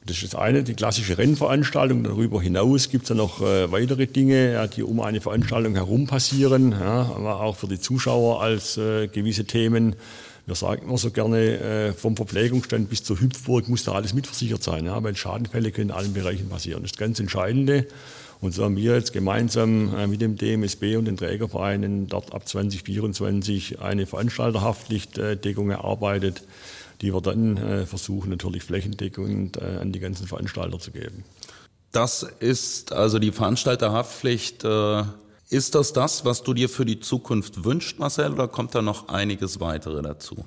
Und 0.00 0.10
das 0.10 0.22
ist 0.22 0.34
das 0.34 0.40
eine, 0.40 0.62
die 0.62 0.74
klassische 0.74 1.16
Rennveranstaltung. 1.16 2.04
Darüber 2.04 2.40
hinaus 2.40 2.90
gibt 2.90 3.04
es 3.04 3.08
ja 3.08 3.14
noch 3.14 3.40
äh, 3.40 3.72
weitere 3.72 4.06
Dinge, 4.06 4.52
ja, 4.52 4.66
die 4.66 4.82
um 4.82 5.00
eine 5.00 5.20
Veranstaltung 5.20 5.74
herum 5.74 6.06
passieren, 6.06 6.74
aber 6.74 7.40
auch 7.40 7.56
für 7.56 7.68
die 7.68 7.80
Zuschauer 7.80 8.42
als 8.42 8.76
äh, 8.76 9.08
gewisse 9.08 9.44
Themen. 9.44 9.96
Wir 10.46 10.54
sagen 10.54 10.82
immer 10.86 10.98
so 10.98 11.10
gerne, 11.10 11.58
äh, 11.58 11.92
vom 11.94 12.16
Verpflegungsstand 12.16 12.90
bis 12.90 13.02
zur 13.02 13.18
Hüpfburg 13.18 13.66
muss 13.68 13.84
da 13.84 13.92
alles 13.92 14.12
mitversichert 14.12 14.62
sein, 14.62 14.86
weil 14.86 15.16
Schadenfälle 15.16 15.72
können 15.72 15.88
in 15.88 15.96
allen 15.96 16.12
Bereichen 16.12 16.50
passieren. 16.50 16.82
Das 16.82 16.92
ist 16.92 16.98
ganz 16.98 17.18
Entscheidende. 17.18 17.86
Und 18.44 18.52
so 18.52 18.62
haben 18.62 18.76
wir 18.76 18.94
jetzt 18.94 19.14
gemeinsam 19.14 19.96
äh, 19.96 20.06
mit 20.06 20.20
dem 20.20 20.36
DMSB 20.36 20.96
und 20.96 21.06
den 21.06 21.16
Trägervereinen 21.16 22.08
dort 22.08 22.34
ab 22.34 22.46
2024 22.46 23.80
eine 23.80 24.04
Veranstalterhaftpflichtdeckung 24.04 25.70
erarbeitet, 25.70 26.42
die 27.00 27.14
wir 27.14 27.22
dann 27.22 27.56
äh, 27.56 27.86
versuchen 27.86 28.28
natürlich 28.28 28.62
flächendeckend 28.62 29.56
äh, 29.56 29.78
an 29.80 29.92
die 29.92 29.98
ganzen 29.98 30.26
Veranstalter 30.26 30.78
zu 30.78 30.90
geben. 30.90 31.24
Das 31.92 32.22
ist 32.22 32.92
also 32.92 33.18
die 33.18 33.32
Veranstalterhaftpflicht. 33.32 34.64
Ist 35.48 35.74
das 35.74 35.92
das, 35.94 36.24
was 36.26 36.42
du 36.42 36.52
dir 36.52 36.68
für 36.68 36.84
die 36.84 37.00
Zukunft 37.00 37.64
wünschst, 37.64 37.98
Marcel, 37.98 38.32
oder 38.32 38.48
kommt 38.48 38.74
da 38.74 38.82
noch 38.82 39.08
einiges 39.08 39.60
weitere 39.60 40.02
dazu? 40.02 40.44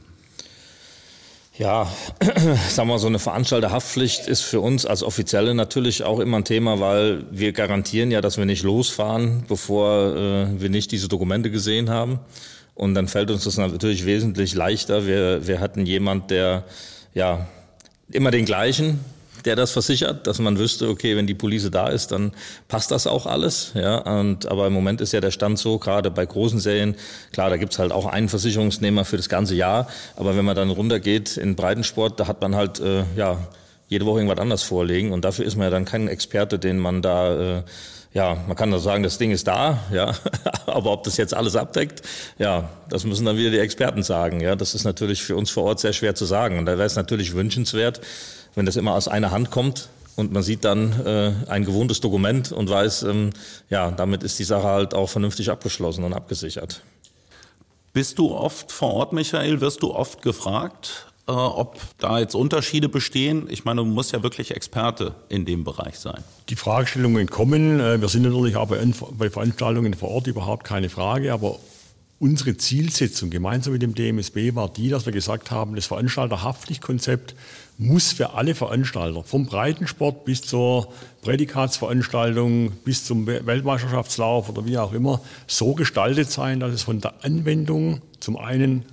Ja, 1.58 1.92
sagen 2.70 2.88
wir 2.88 3.00
so 3.00 3.08
eine 3.08 3.18
Veranstalterhaftpflicht 3.18 4.28
ist 4.28 4.42
für 4.42 4.60
uns 4.62 4.86
als 4.86 5.02
Offizielle 5.02 5.56
natürlich 5.56 6.04
auch 6.04 6.20
immer 6.20 6.38
ein 6.38 6.46
Thema, 6.46 6.80
weil 6.80 7.26
wir 7.32 7.52
garantieren 7.52 8.12
ja, 8.12 8.22
dass 8.22 8.38
wir 8.38 8.46
nicht 8.46 8.62
losfahren, 8.62 9.44
bevor 9.48 10.16
äh, 10.16 10.62
wir 10.62 10.70
nicht 10.70 10.92
diese 10.92 11.08
Dokumente 11.08 11.50
gesehen 11.50 11.90
haben. 11.90 12.20
Und 12.76 12.94
dann 12.94 13.08
fällt 13.08 13.32
uns 13.32 13.46
das 13.46 13.58
natürlich 13.58 14.06
wesentlich 14.06 14.54
leichter. 14.54 15.08
Wir, 15.08 15.48
wir 15.48 15.60
hatten 15.60 15.88
jemand, 15.88 16.30
der 16.30 16.64
ja 17.16 17.48
immer 18.12 18.30
den 18.30 18.46
gleichen, 18.46 19.00
der 19.48 19.56
das 19.56 19.72
versichert, 19.72 20.28
dass 20.28 20.40
man 20.40 20.60
wüsste, 20.60 20.90
okay, 20.90 21.16
wenn 21.16 21.26
die 21.26 21.34
Police 21.34 21.72
da 21.72 21.88
ist, 21.88 22.12
dann 22.12 22.34
passt 22.68 22.92
das 22.92 23.08
auch 23.08 23.26
alles. 23.26 23.72
Ja, 23.74 23.98
und, 23.98 24.46
aber 24.46 24.68
im 24.68 24.74
Moment 24.74 25.02
ist 25.02 25.14
ja 25.14 25.22
der 25.22 25.32
Stand 25.32 25.58
so, 25.58 25.80
gerade 25.80 26.12
bei 26.12 26.26
großen 26.26 26.60
Serien, 26.60 26.96
klar, 27.32 27.50
da 27.50 27.58
gibt's 27.58 27.80
halt 27.80 27.92
auch 27.92 28.06
einen 28.06 28.30
Versicherungsnehmer 28.30 29.06
für 29.06 29.18
das 29.18 29.30
ganze 29.30 29.56
Jahr, 29.56 29.88
aber 30.16 30.38
wenn 30.38 30.46
man 30.46 30.56
dann 30.56 30.70
runtergeht 30.70 31.38
in 31.38 31.56
Breitensport, 31.56 32.20
da 32.20 32.28
hat 32.28 32.42
man 32.42 32.56
halt, 32.56 32.80
äh, 32.80 33.04
ja, 33.16 33.48
jede 33.88 34.06
Woche 34.06 34.20
irgendwas 34.20 34.40
anders 34.40 34.64
vorlegen. 34.64 35.14
Und 35.14 35.24
dafür 35.24 35.46
ist 35.46 35.56
man 35.56 35.66
ja 35.66 35.70
dann 35.70 35.86
kein 35.86 36.08
Experte, 36.08 36.60
den 36.60 36.78
man 36.78 37.02
da, 37.02 37.60
äh, 37.60 37.64
ja, 38.14 38.36
man 38.48 38.56
kann 38.58 38.72
da 38.72 38.80
sagen, 38.80 39.04
das 39.04 39.18
Ding 39.18 39.32
ist 39.32 39.48
da, 39.48 39.80
ja, 39.94 40.14
aber 40.66 40.92
ob 40.92 41.04
das 41.04 41.18
jetzt 41.18 41.34
alles 41.34 41.56
abdeckt, 41.56 42.02
ja, 42.38 42.70
das 42.90 43.06
müssen 43.06 43.26
dann 43.26 43.38
wieder 43.38 43.52
die 43.52 43.60
Experten 43.60 44.04
sagen. 44.04 44.42
Ja, 44.42 44.56
das 44.56 44.76
ist 44.76 44.84
natürlich 44.84 45.24
für 45.24 45.36
uns 45.36 45.50
vor 45.50 45.64
Ort 45.64 45.80
sehr 45.80 45.94
schwer 45.94 46.16
zu 46.16 46.26
sagen. 46.26 46.60
Und 46.60 46.66
da 46.66 46.74
wäre 46.74 46.86
es 46.86 46.96
natürlich 46.96 47.34
wünschenswert, 47.34 48.02
wenn 48.58 48.66
das 48.66 48.76
immer 48.76 48.96
aus 48.96 49.08
einer 49.08 49.32
Hand 49.32 49.52
kommt, 49.52 49.90
und 50.16 50.34
man 50.34 50.42
sieht 50.42 50.66
dann 50.66 51.06
äh, 51.06 51.32
ein 51.48 51.64
gewohntes 51.64 52.02
Dokument 52.02 52.52
und 52.52 52.68
weiß, 52.68 53.04
ähm, 53.04 53.30
ja, 53.70 53.92
damit 53.92 54.24
ist 54.24 54.40
die 54.40 54.44
Sache 54.44 54.64
halt 54.64 54.96
auch 54.96 55.08
vernünftig 55.08 55.52
abgeschlossen 55.52 56.04
und 56.04 56.14
abgesichert. 56.14 56.82
Bist 57.94 58.18
du 58.18 58.34
oft 58.34 58.72
vor 58.72 58.96
Ort, 58.96 59.14
Michael? 59.14 59.62
Wirst 59.62 59.84
du 59.84 59.94
oft 59.94 60.24
gefragt, 60.24 61.06
äh, 61.28 61.32
ob 61.34 61.78
da 62.00 62.18
jetzt 62.18 62.34
Unterschiede 62.34 62.90
bestehen? 62.90 63.46
Ich 63.48 63.64
meine, 63.64 63.82
du 63.82 63.86
musst 63.86 64.12
ja 64.12 64.24
wirklich 64.24 64.50
Experte 64.56 65.14
in 65.30 65.46
dem 65.46 65.64
Bereich 65.64 66.00
sein. 66.00 66.24
Die 66.50 66.56
Fragestellungen 66.56 67.30
kommen. 67.30 67.80
Äh, 67.80 68.02
wir 68.02 68.10
sind 68.10 68.24
natürlich 68.24 68.56
auch 68.56 68.70
bei, 68.70 68.84
bei 69.20 69.30
Veranstaltungen 69.30 69.94
vor 69.94 70.10
Ort 70.10 70.26
überhaupt 70.26 70.64
keine 70.64 70.90
Frage, 70.90 71.32
aber 71.32 71.60
Unsere 72.20 72.58
Zielsetzung 72.58 73.30
gemeinsam 73.30 73.74
mit 73.74 73.84
dem 73.84 73.94
DMSB 73.94 74.56
war 74.56 74.70
die, 74.70 74.90
dass 74.90 75.06
wir 75.06 75.14
gesagt 75.14 75.52
haben, 75.52 75.76
das 75.76 75.86
Veranstalterhaftpflichtkonzept 75.86 77.36
muss 77.78 78.12
für 78.12 78.34
alle 78.34 78.56
Veranstalter, 78.56 79.24
vom 79.24 79.46
Breitensport 79.46 80.26
bis 80.26 80.42
zur 80.42 80.88
Prädikatsveranstaltung, 81.22 82.72
bis 82.84 83.06
zum 83.06 83.28
Weltmeisterschaftslauf 83.28 84.50
oder 84.50 84.66
wie 84.66 84.78
auch 84.78 84.94
immer, 84.94 85.22
so 85.46 85.74
gestaltet 85.76 86.32
sein, 86.32 86.60
dass 86.60 86.74
es 86.74 86.82
von 86.82 87.02
der 87.02 87.24
Anwendung 87.24 88.02
zum 88.20 88.38
einen 88.38 88.84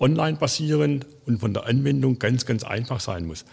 online 0.00 0.38
basierend 0.38 1.06
und 1.26 1.40
von 1.40 1.52
der 1.52 1.66
Anwendung 1.66 2.18
ganz, 2.18 2.46
ganz 2.46 2.64
einfach 2.64 3.00
sein 3.00 3.26
muss. 3.26 3.44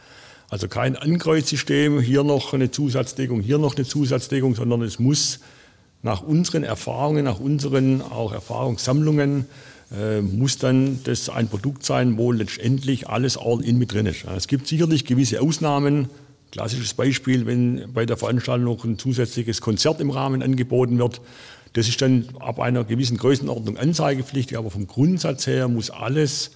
Also 0.50 0.68
kein 0.68 0.96
Ankreuzsystem, 0.96 2.00
hier 2.00 2.24
noch 2.24 2.54
eine 2.54 2.72
Zusatzdeckung, 2.72 3.42
hier 3.42 3.60
noch 3.60 3.76
eine 3.76 3.86
Zusatzdeckung, 3.86 4.56
sondern 4.56 4.82
es 4.82 5.00
muss 5.00 5.42
nach 6.02 6.22
unseren 6.22 6.64
Erfahrungen, 6.64 7.26
nach 7.26 7.40
unseren 7.40 8.02
auch 8.02 8.32
Erfahrungssammlungen, 8.32 9.46
äh, 9.98 10.22
muss 10.22 10.58
dann 10.58 11.00
das 11.04 11.30
ein 11.30 11.48
Produkt 11.48 11.84
sein, 11.84 12.18
wo 12.18 12.32
letztendlich 12.32 13.10
alles 13.10 13.38
all-in 13.38 13.78
mit 13.78 13.94
drin 13.94 14.06
ist. 14.06 14.26
Es 14.26 14.48
gibt 14.48 14.68
sicherlich 14.68 15.06
gewisse 15.06 15.42
Ausnahmen. 15.42 16.10
Klassisches 16.52 16.94
Beispiel, 16.94 17.46
wenn 17.46 17.94
bei 17.94 18.06
der 18.06 18.18
Veranstaltung 18.18 18.66
noch 18.66 18.84
ein 18.84 18.98
zusätzliches 18.98 19.62
Konzert 19.62 20.00
im 20.02 20.10
Rahmen 20.10 20.42
angeboten 20.42 20.98
wird. 20.98 21.22
Das 21.74 21.88
ist 21.88 22.02
dann 22.02 22.30
ab 22.40 22.60
einer 22.60 22.84
gewissen 22.84 23.18
Größenordnung 23.18 23.78
anzeigepflichtig, 23.78 24.58
aber 24.58 24.72
vom 24.72 24.88
Grundsatz 24.88 25.46
her 25.46 25.68
muss 25.68 25.92
alles, 25.92 26.52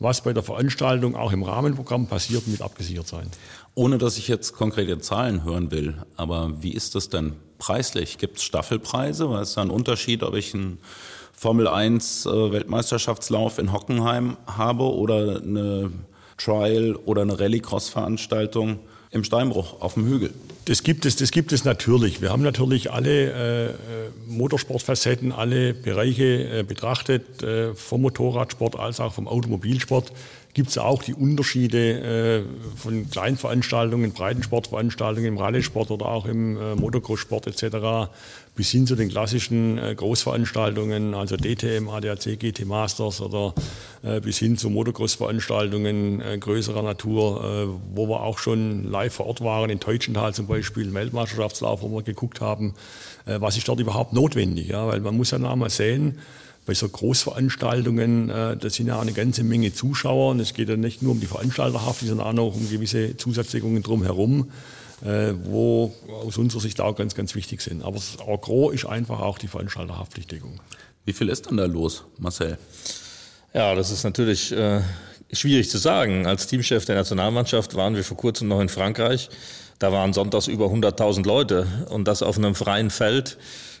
was 0.00 0.22
bei 0.22 0.32
der 0.32 0.42
Veranstaltung 0.42 1.14
auch 1.14 1.32
im 1.32 1.44
Rahmenprogramm 1.44 2.08
passiert, 2.08 2.48
mit 2.48 2.60
abgesichert 2.60 3.06
sein. 3.06 3.28
Ohne 3.74 3.98
dass 3.98 4.18
ich 4.18 4.26
jetzt 4.26 4.54
konkrete 4.54 4.98
Zahlen 4.98 5.44
hören 5.44 5.70
will, 5.70 5.94
aber 6.16 6.52
wie 6.60 6.72
ist 6.72 6.94
das 6.94 7.08
denn 7.08 7.34
preislich? 7.58 8.18
Gibt 8.18 8.38
es 8.38 8.42
Staffelpreise? 8.42 9.30
Weil 9.30 9.42
es 9.42 9.50
ist 9.50 9.58
ein 9.58 9.70
Unterschied, 9.70 10.22
ob 10.22 10.34
ich 10.34 10.54
einen 10.54 10.78
Formel 11.36 11.68
1 11.68 12.26
äh, 12.26 12.52
Weltmeisterschaftslauf 12.52 13.58
in 13.58 13.72
Hockenheim 13.72 14.38
habe 14.46 14.84
oder 14.84 15.42
eine 15.42 15.92
Trial 16.38 16.96
oder 17.04 17.22
eine 17.22 17.38
Rallycross-Veranstaltung 17.38 18.78
im 19.10 19.22
Steinbruch 19.22 19.80
auf 19.80 19.94
dem 19.94 20.06
Hügel. 20.06 20.32
Das 20.64 20.82
gibt 20.82 21.06
es, 21.06 21.16
das 21.16 21.30
gibt 21.30 21.52
es 21.52 21.64
natürlich. 21.64 22.20
Wir 22.20 22.30
haben 22.30 22.42
natürlich 22.42 22.90
alle 22.90 23.68
äh, 23.68 23.74
Motorsportfacetten, 24.26 25.30
alle 25.30 25.74
Bereiche 25.74 26.60
äh, 26.60 26.62
betrachtet, 26.62 27.42
äh, 27.42 27.74
vom 27.74 28.02
Motorradsport 28.02 28.76
als 28.76 28.98
auch 28.98 29.12
vom 29.12 29.28
Automobilsport 29.28 30.12
gibt 30.56 30.70
es 30.70 30.78
auch 30.78 31.02
die 31.02 31.12
Unterschiede 31.12 32.40
äh, 32.40 32.42
von 32.76 33.10
Kleinveranstaltungen, 33.10 34.12
Breitensportveranstaltungen 34.12 35.34
im 35.34 35.36
Rallye-Sport 35.36 35.90
oder 35.90 36.06
auch 36.06 36.24
im 36.24 36.56
äh, 36.56 36.74
Motocross-Sport 36.74 37.46
etc. 37.46 38.10
bis 38.54 38.70
hin 38.70 38.86
zu 38.86 38.96
den 38.96 39.10
klassischen 39.10 39.76
äh, 39.76 39.94
Großveranstaltungen, 39.94 41.12
also 41.12 41.36
DTM, 41.36 41.90
ADAC, 41.90 42.38
GT 42.38 42.64
Masters 42.64 43.20
oder 43.20 43.52
äh, 44.02 44.22
bis 44.22 44.38
hin 44.38 44.56
zu 44.56 44.70
Motocross-Veranstaltungen 44.70 46.22
äh, 46.22 46.38
größerer 46.38 46.82
Natur, 46.82 47.44
äh, 47.44 47.94
wo 47.94 48.08
wir 48.08 48.22
auch 48.22 48.38
schon 48.38 48.90
live 48.90 49.12
vor 49.12 49.26
Ort 49.26 49.42
waren, 49.42 49.68
in 49.68 49.78
Teutschenthal 49.78 50.32
zum 50.32 50.46
Beispiel, 50.46 50.94
Weltmeisterschaftslauf, 50.94 51.82
wo 51.82 51.90
wir 51.90 52.02
geguckt 52.02 52.40
haben, 52.40 52.74
was 53.26 53.58
ist 53.58 53.68
dort 53.68 53.80
überhaupt 53.80 54.12
notwendig. 54.12 54.68
Ja? 54.68 54.86
Weil 54.86 55.00
man 55.00 55.16
muss 55.16 55.32
ja 55.32 55.38
noch 55.38 55.54
mal 55.56 55.68
sehen, 55.68 56.18
bei 56.66 56.74
so 56.74 56.88
Großveranstaltungen, 56.88 58.28
äh, 58.28 58.56
da 58.56 58.68
sind 58.68 58.88
ja 58.88 59.00
eine 59.00 59.12
ganze 59.12 59.44
Menge 59.44 59.72
Zuschauer 59.72 60.32
und 60.32 60.40
es 60.40 60.52
geht 60.52 60.68
ja 60.68 60.76
nicht 60.76 61.00
nur 61.00 61.12
um 61.12 61.20
die 61.20 61.26
Veranstalterhaft, 61.26 62.00
sondern 62.00 62.26
auch 62.26 62.32
noch 62.32 62.54
um 62.54 62.68
gewisse 62.68 63.16
Zusatzdeckungen 63.16 63.82
drumherum, 63.82 64.50
äh, 65.04 65.32
wo 65.44 65.94
aus 66.08 66.36
unserer 66.36 66.60
Sicht 66.60 66.80
auch 66.80 66.96
ganz, 66.96 67.14
ganz 67.14 67.36
wichtig 67.36 67.62
sind. 67.62 67.84
Aber 67.84 67.96
das 67.96 68.16
Gros 68.42 68.74
ist 68.74 68.84
einfach 68.84 69.20
auch 69.20 69.38
die 69.38 69.46
Veranstalterhaftpflichtdeckung. 69.46 70.60
Wie 71.04 71.12
viel 71.12 71.28
ist 71.28 71.48
denn 71.48 71.56
da 71.56 71.66
los, 71.66 72.04
Marcel? 72.18 72.58
Ja, 73.54 73.74
das 73.76 73.92
ist 73.92 74.02
natürlich 74.02 74.50
äh, 74.50 74.80
schwierig 75.32 75.70
zu 75.70 75.78
sagen. 75.78 76.26
Als 76.26 76.48
Teamchef 76.48 76.84
der 76.84 76.96
Nationalmannschaft 76.96 77.76
waren 77.76 77.94
wir 77.94 78.02
vor 78.02 78.16
kurzem 78.16 78.48
noch 78.48 78.60
in 78.60 78.68
Frankreich. 78.68 79.30
Da 79.78 79.92
waren 79.92 80.12
sonntags 80.12 80.48
über 80.48 80.66
100.000 80.66 81.24
Leute 81.24 81.66
und 81.90 82.08
das 82.08 82.22
auf 82.22 82.38
einem 82.38 82.56
freien 82.56 82.90
Feld 82.90 83.38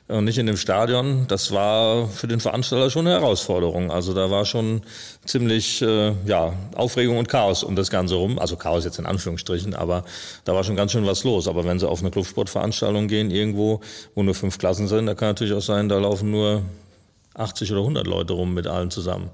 und 0.08 0.24
nicht 0.24 0.38
in 0.38 0.46
dem 0.46 0.56
Stadion. 0.56 1.26
Das 1.26 1.50
war 1.50 2.08
für 2.08 2.28
den 2.28 2.38
Veranstalter 2.38 2.90
schon 2.90 3.06
eine 3.06 3.16
Herausforderung. 3.16 3.90
Also 3.90 4.14
da 4.14 4.30
war 4.30 4.44
schon 4.44 4.82
ziemlich 5.24 5.82
äh, 5.82 6.12
ja, 6.26 6.52
Aufregung 6.74 7.18
und 7.18 7.28
Chaos 7.28 7.64
um 7.64 7.74
das 7.74 7.90
Ganze 7.90 8.14
rum. 8.14 8.38
Also 8.38 8.56
Chaos 8.56 8.84
jetzt 8.84 8.98
in 8.98 9.06
Anführungsstrichen, 9.06 9.74
aber 9.74 10.04
da 10.44 10.54
war 10.54 10.62
schon 10.62 10.76
ganz 10.76 10.92
schön 10.92 11.06
was 11.06 11.24
los. 11.24 11.48
Aber 11.48 11.64
wenn 11.64 11.78
Sie 11.80 11.88
auf 11.88 12.00
eine 12.00 12.10
Clubsportveranstaltung 12.10 13.08
gehen, 13.08 13.30
irgendwo, 13.30 13.80
wo 14.14 14.22
nur 14.22 14.34
fünf 14.34 14.58
Klassen 14.58 14.86
sind, 14.86 15.06
da 15.06 15.14
kann 15.14 15.28
natürlich 15.28 15.54
auch 15.54 15.62
sein, 15.62 15.88
da 15.88 15.98
laufen 15.98 16.30
nur 16.30 16.62
80 17.34 17.72
oder 17.72 17.80
100 17.80 18.06
Leute 18.06 18.32
rum 18.32 18.54
mit 18.54 18.66
allen 18.68 18.90
zusammen. 18.90 19.30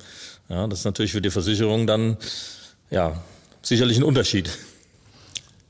Ja, 0.48 0.66
das 0.66 0.80
ist 0.80 0.84
natürlich 0.86 1.12
für 1.12 1.20
die 1.20 1.30
Versicherung 1.30 1.86
dann 1.86 2.16
ja 2.90 3.22
sicherlich 3.60 3.98
ein 3.98 4.04
Unterschied. 4.04 4.50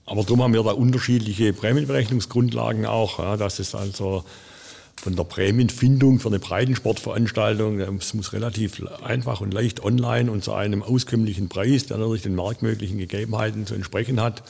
Aber 0.06 0.22
darum 0.22 0.42
haben 0.42 0.54
wir 0.54 0.62
da 0.62 0.72
unterschiedliche 0.72 1.52
Prämienberechnungsgrundlagen 1.52 2.86
auch, 2.86 3.18
ja, 3.18 3.36
dass 3.36 3.58
es 3.58 3.74
also 3.74 4.24
von 4.96 5.16
der 5.16 5.24
Prämienfindung 5.24 6.20
für 6.20 6.28
eine 6.28 6.38
Breitensportveranstaltung. 6.38 7.80
Es 7.80 8.14
muss 8.14 8.32
relativ 8.32 8.82
einfach 9.02 9.40
und 9.40 9.52
leicht 9.52 9.82
online 9.82 10.30
und 10.30 10.44
zu 10.44 10.52
einem 10.52 10.82
auskömmlichen 10.82 11.48
Preis, 11.48 11.86
der 11.86 11.98
natürlich 11.98 12.22
den 12.22 12.36
marktmöglichen 12.36 12.98
Gegebenheiten 12.98 13.66
zu 13.66 13.74
entsprechen 13.74 14.20
hat, 14.20 14.42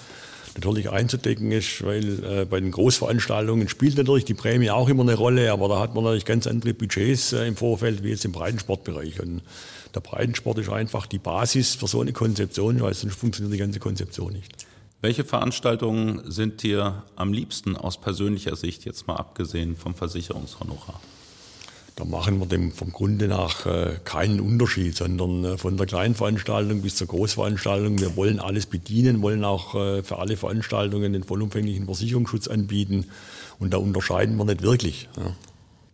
natürlich 0.55 0.90
einzudecken 0.90 1.50
ist, 1.52 1.83
weil 1.83 2.24
äh, 2.24 2.44
bei 2.44 2.61
den 2.61 2.70
Großveranstaltungen 2.70 3.68
spielt 3.68 3.96
natürlich 3.96 4.26
die 4.26 4.35
Prämie 4.35 4.70
auch 4.70 4.88
immer 4.88 5.02
eine 5.02 5.14
Rolle, 5.14 5.50
aber 5.50 5.68
da 5.68 5.81
hat 5.81 5.94
man 5.94 6.05
natürlich 6.05 6.26
ganz 6.26 6.46
andere 6.46 6.74
Budgets 6.74 7.33
äh, 7.33 7.46
im 7.46 7.57
Vorfeld 7.57 8.02
wie 8.02 8.11
jetzt 8.11 8.24
im 8.24 8.33
Breitensportbereich. 8.33 9.20
Und 9.20 9.40
der 9.94 10.00
Breitensport 10.00 10.59
ist 10.59 10.68
einfach 10.68 11.07
die 11.07 11.18
Basis 11.18 11.74
für 11.74 11.87
so 11.87 12.00
eine 12.00 12.12
Konzeption, 12.12 12.81
weil 12.81 12.94
sonst 12.94 13.16
funktioniert 13.16 13.55
die 13.55 13.59
ganze 13.59 13.81
Konzeption 13.81 14.33
nicht. 14.33 14.52
Welche 15.03 15.25
Veranstaltungen 15.25 16.23
sind 16.31 16.62
dir 16.62 17.03
am 17.17 17.33
liebsten 17.33 17.77
aus 17.77 18.01
persönlicher 18.01 18.55
Sicht, 18.55 18.85
jetzt 18.85 19.09
mal 19.09 19.17
abgesehen 19.17 19.75
vom 19.75 19.97
Versicherungshonorar? 19.97 21.01
Da 21.97 22.05
machen 22.05 22.38
wir 22.38 22.47
dem 22.47 22.71
vom 22.71 22.93
Grunde 22.93 23.27
nach 23.27 23.67
äh, 23.67 23.99
keinen 24.05 24.38
Unterschied, 24.38 24.97
sondern 24.97 25.45
äh, 25.45 25.59
von 25.59 25.77
der 25.77 25.87
kleinen 25.87 26.15
Veranstaltung 26.15 26.83
bis 26.83 26.95
zur 26.95 27.09
Großveranstaltung. 27.09 27.99
Wir 27.99 28.15
wollen 28.15 28.38
alles 28.38 28.67
bedienen, 28.67 29.23
wollen 29.23 29.45
auch 29.45 29.75
äh, 29.75 30.05
für 30.05 30.21
alle 30.21 30.37
Veranstaltungen 30.37 31.12
den 31.12 31.25
vollumfänglichen 31.25 31.87
Versicherungsschutz 31.87 32.47
anbieten. 32.47 33.07
Und 33.59 33.75
da 33.75 33.79
unterscheiden 33.79 34.37
wir 34.37 34.45
nicht 34.45 34.62
wirklich. 34.62 35.09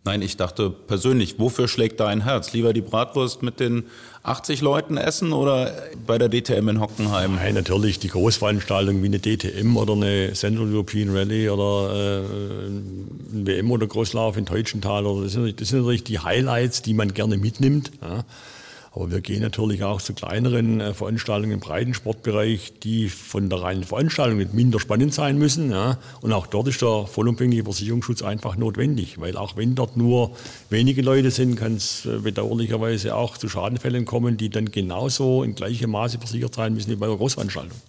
Nein, 0.05 0.21
ich 0.21 0.37
dachte 0.37 0.69
persönlich, 0.69 1.39
wofür 1.39 1.67
schlägt 1.67 1.99
dein 1.99 2.23
Herz? 2.23 2.53
Lieber 2.53 2.71
die 2.71 2.81
Bratwurst 2.81 3.43
mit 3.43 3.59
den 3.59 3.83
80 4.23 4.61
Leuten 4.61 4.97
essen 4.97 5.33
oder 5.33 5.73
bei 6.07 6.17
der 6.17 6.29
DTM 6.29 6.69
in 6.69 6.79
Hockenheim? 6.79 7.35
Nein, 7.35 7.53
natürlich 7.53 7.99
die 7.99 8.07
Großveranstaltung 8.07 9.03
wie 9.03 9.07
eine 9.07 9.19
DTM 9.19 9.75
oder 9.75 9.93
eine 9.93 10.33
Central 10.33 10.73
European 10.73 11.09
Rally 11.09 11.49
oder 11.49 11.93
äh, 11.93 12.67
ein 12.67 13.45
WM 13.45 13.69
oder 13.71 13.87
Großlauf 13.87 14.37
in 14.37 14.45
Teutschenthal. 14.45 15.03
das, 15.03 15.33
sind, 15.33 15.59
das 15.59 15.67
sind 15.67 15.79
natürlich 15.79 16.05
die 16.05 16.19
Highlights, 16.19 16.81
die 16.81 16.93
man 16.93 17.13
gerne 17.13 17.37
mitnimmt. 17.37 17.91
Ja. 18.01 18.23
Aber 18.99 19.11
wir 19.11 19.21
gehen 19.21 19.41
natürlich 19.41 19.81
auch 19.81 20.01
zu 20.01 20.13
kleineren 20.13 20.81
äh, 20.81 20.93
Veranstaltungen 20.93 21.53
im 21.53 21.59
Breitensportbereich, 21.61 22.79
die 22.83 23.07
von 23.07 23.49
der 23.49 23.61
reinen 23.61 23.85
Veranstaltung 23.85 24.39
nicht 24.39 24.53
minder 24.53 24.77
spannend 24.77 25.13
sein 25.13 25.37
müssen. 25.37 25.71
Ja. 25.71 25.99
Und 26.19 26.33
auch 26.33 26.47
dort 26.47 26.67
ist 26.67 26.81
der 26.81 27.07
vollumfängliche 27.07 27.63
Versicherungsschutz 27.63 28.21
einfach 28.23 28.57
notwendig, 28.57 29.17
weil 29.17 29.37
auch 29.37 29.55
wenn 29.55 29.73
dort 29.73 29.95
nur 29.95 30.31
wenige 30.69 31.01
Leute 31.01 31.31
sind, 31.31 31.55
kann 31.55 31.77
es 31.77 32.05
äh, 32.05 32.17
bedauerlicherweise 32.17 33.15
auch 33.15 33.37
zu 33.37 33.47
Schadenfällen 33.47 34.03
kommen, 34.03 34.35
die 34.35 34.49
dann 34.49 34.69
genauso 34.69 35.43
in 35.43 35.55
gleichem 35.55 35.91
Maße 35.91 36.17
versichert 36.19 36.55
sein 36.55 36.73
müssen 36.73 36.91
wie 36.91 36.97
bei 36.97 37.05
einer 37.05 37.15
Großveranstaltung. 37.15 37.79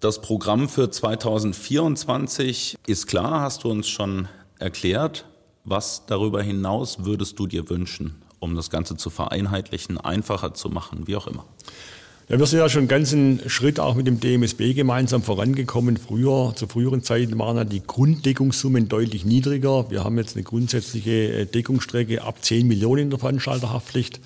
Das 0.00 0.20
Programm 0.20 0.68
für 0.68 0.90
2024 0.90 2.76
ist 2.88 3.06
klar, 3.06 3.42
hast 3.42 3.62
du 3.62 3.70
uns 3.70 3.88
schon 3.88 4.26
erklärt. 4.58 5.26
Was 5.62 6.06
darüber 6.06 6.42
hinaus 6.42 7.04
würdest 7.04 7.38
du 7.38 7.46
dir 7.46 7.70
wünschen? 7.70 8.20
Um 8.40 8.56
das 8.56 8.70
Ganze 8.70 8.96
zu 8.96 9.10
vereinheitlichen, 9.10 9.98
einfacher 9.98 10.54
zu 10.54 10.68
machen, 10.68 11.06
wie 11.06 11.16
auch 11.16 11.28
immer? 11.28 11.44
Ja, 12.30 12.38
wir 12.38 12.46
sind 12.46 12.60
ja 12.60 12.68
schon 12.68 12.82
einen 12.82 12.88
ganzen 12.88 13.40
Schritt 13.50 13.80
auch 13.80 13.96
mit 13.96 14.06
dem 14.06 14.20
DMSB 14.20 14.72
gemeinsam 14.72 15.20
vorangekommen. 15.20 15.96
Früher, 15.96 16.52
zu 16.54 16.68
früheren 16.68 17.02
Zeiten 17.02 17.36
waren 17.40 17.56
ja 17.56 17.64
die 17.64 17.82
Grunddeckungssummen 17.84 18.88
deutlich 18.88 19.24
niedriger. 19.24 19.90
Wir 19.90 20.04
haben 20.04 20.16
jetzt 20.16 20.36
eine 20.36 20.44
grundsätzliche 20.44 21.10
äh, 21.10 21.46
Deckungsstrecke 21.46 22.22
ab 22.22 22.36
10 22.40 22.68
Millionen 22.68 23.02
in 23.02 23.10
der 23.10 23.18
Veranstalterhaftpflicht. 23.18 24.20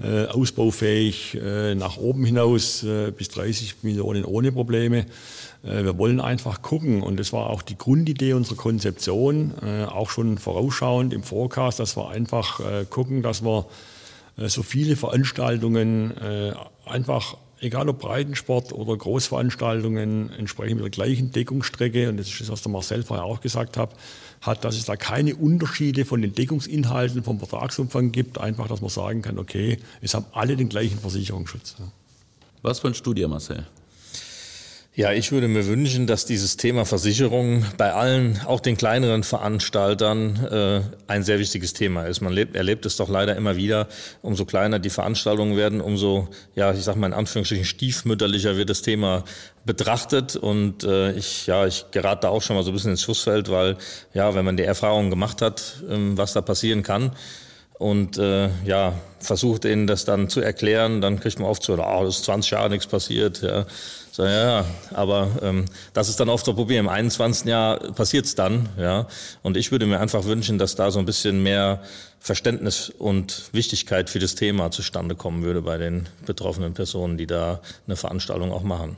Äh, 0.00 0.26
ausbaufähig 0.26 1.36
äh, 1.42 1.74
nach 1.74 1.96
oben 1.96 2.24
hinaus 2.24 2.84
äh, 2.84 3.10
bis 3.10 3.30
30 3.30 3.82
Millionen 3.82 4.24
ohne 4.24 4.52
Probleme. 4.52 5.06
Äh, 5.64 5.82
wir 5.82 5.98
wollen 5.98 6.20
einfach 6.20 6.62
gucken 6.62 7.02
und 7.02 7.18
das 7.18 7.32
war 7.32 7.50
auch 7.50 7.62
die 7.62 7.76
Grundidee 7.76 8.34
unserer 8.34 8.54
Konzeption, 8.54 9.54
äh, 9.60 9.86
auch 9.86 10.10
schon 10.10 10.38
vorausschauend 10.38 11.12
im 11.12 11.24
Forecast, 11.24 11.80
dass 11.80 11.96
wir 11.96 12.10
einfach 12.10 12.60
gucken, 12.90 13.22
dass 13.22 13.42
wir 13.42 13.66
so 14.36 14.62
viele 14.62 14.94
Veranstaltungen 14.94 16.12
einfach, 16.84 17.36
egal 17.60 17.88
ob 17.88 17.98
Breitensport 17.98 18.72
oder 18.72 18.96
Großveranstaltungen, 18.96 20.30
entsprechend 20.30 20.76
mit 20.76 20.84
der 20.84 20.90
gleichen 20.90 21.32
Deckungsstrecke, 21.32 22.08
und 22.08 22.18
das 22.18 22.28
ist 22.28 22.40
das, 22.40 22.50
was 22.50 22.62
der 22.62 22.70
Marcel 22.70 23.02
vorher 23.02 23.24
auch 23.24 23.40
gesagt 23.40 23.76
hat, 23.76 23.90
hat, 24.40 24.64
dass 24.64 24.76
es 24.76 24.84
da 24.84 24.96
keine 24.96 25.36
Unterschiede 25.36 26.04
von 26.04 26.22
den 26.22 26.34
Deckungsinhalten 26.34 27.22
vom 27.22 27.38
Vertragsumfang 27.38 28.12
gibt. 28.12 28.38
Einfach, 28.38 28.68
dass 28.68 28.80
man 28.80 28.90
sagen 28.90 29.22
kann, 29.22 29.38
okay, 29.38 29.78
es 30.00 30.14
haben 30.14 30.26
alle 30.32 30.56
den 30.56 30.68
gleichen 30.68 30.98
Versicherungsschutz. 30.98 31.76
Was 32.62 32.82
wünschst 32.82 33.06
du 33.06 33.14
dir, 33.14 33.28
Marcel? 33.28 33.66
Ja, 34.98 35.12
ich 35.12 35.30
würde 35.30 35.46
mir 35.46 35.68
wünschen, 35.68 36.08
dass 36.08 36.26
dieses 36.26 36.56
Thema 36.56 36.84
Versicherung 36.84 37.64
bei 37.76 37.92
allen, 37.92 38.40
auch 38.46 38.58
den 38.58 38.76
kleineren 38.76 39.22
Veranstaltern, 39.22 40.44
äh, 40.50 40.80
ein 41.06 41.22
sehr 41.22 41.38
wichtiges 41.38 41.72
Thema 41.72 42.06
ist. 42.06 42.20
Man 42.20 42.32
lebt, 42.32 42.56
erlebt 42.56 42.84
es 42.84 42.96
doch 42.96 43.08
leider 43.08 43.36
immer 43.36 43.54
wieder. 43.54 43.86
Umso 44.22 44.44
kleiner 44.44 44.80
die 44.80 44.90
Veranstaltungen 44.90 45.56
werden, 45.56 45.80
umso, 45.80 46.26
ja, 46.56 46.74
ich 46.74 46.82
sage 46.82 46.98
mal 46.98 47.06
in 47.06 47.12
Anführungsstrichen 47.12 47.64
stiefmütterlicher 47.64 48.56
wird 48.56 48.70
das 48.70 48.82
Thema 48.82 49.22
betrachtet. 49.64 50.34
Und 50.34 50.82
äh, 50.82 51.12
ich, 51.12 51.46
ja, 51.46 51.64
ich 51.64 51.84
gerate 51.92 52.22
da 52.22 52.30
auch 52.30 52.42
schon 52.42 52.56
mal 52.56 52.64
so 52.64 52.72
ein 52.72 52.74
bisschen 52.74 52.90
ins 52.90 53.02
Schussfeld, 53.02 53.52
weil, 53.52 53.76
ja, 54.14 54.34
wenn 54.34 54.44
man 54.44 54.56
die 54.56 54.64
Erfahrung 54.64 55.10
gemacht 55.10 55.42
hat, 55.42 55.80
ähm, 55.88 56.18
was 56.18 56.32
da 56.32 56.40
passieren 56.40 56.82
kann, 56.82 57.12
und 57.78 58.18
äh, 58.18 58.48
ja, 58.64 58.94
versucht 59.20 59.64
ihnen 59.64 59.86
das 59.86 60.04
dann 60.04 60.28
zu 60.28 60.40
erklären, 60.40 61.00
dann 61.00 61.20
kriegt 61.20 61.38
man 61.38 61.48
oft 61.48 61.62
so, 61.62 61.74
oh, 61.74 62.04
das 62.04 62.16
ist 62.16 62.24
20 62.24 62.50
Jahre 62.50 62.70
nichts 62.70 62.88
passiert. 62.88 63.40
Ja. 63.42 63.66
So, 64.18 64.26
ja, 64.26 64.64
aber 64.94 65.30
ähm, 65.42 65.66
das 65.92 66.08
ist 66.08 66.18
dann 66.18 66.28
oft 66.28 66.44
das 66.44 66.56
Problem. 66.56 66.86
Im 66.86 66.88
21. 66.88 67.46
Jahr 67.46 67.78
passiert's 67.92 68.34
dann, 68.34 68.68
ja. 68.76 69.06
Und 69.44 69.56
ich 69.56 69.70
würde 69.70 69.86
mir 69.86 70.00
einfach 70.00 70.24
wünschen, 70.24 70.58
dass 70.58 70.74
da 70.74 70.90
so 70.90 70.98
ein 70.98 71.06
bisschen 71.06 71.40
mehr 71.44 71.84
Verständnis 72.18 72.90
und 72.90 73.48
Wichtigkeit 73.52 74.10
für 74.10 74.18
das 74.18 74.34
Thema 74.34 74.72
zustande 74.72 75.14
kommen 75.14 75.44
würde 75.44 75.62
bei 75.62 75.78
den 75.78 76.08
betroffenen 76.26 76.74
Personen, 76.74 77.16
die 77.16 77.28
da 77.28 77.60
eine 77.86 77.94
Veranstaltung 77.94 78.50
auch 78.50 78.64
machen. 78.64 78.96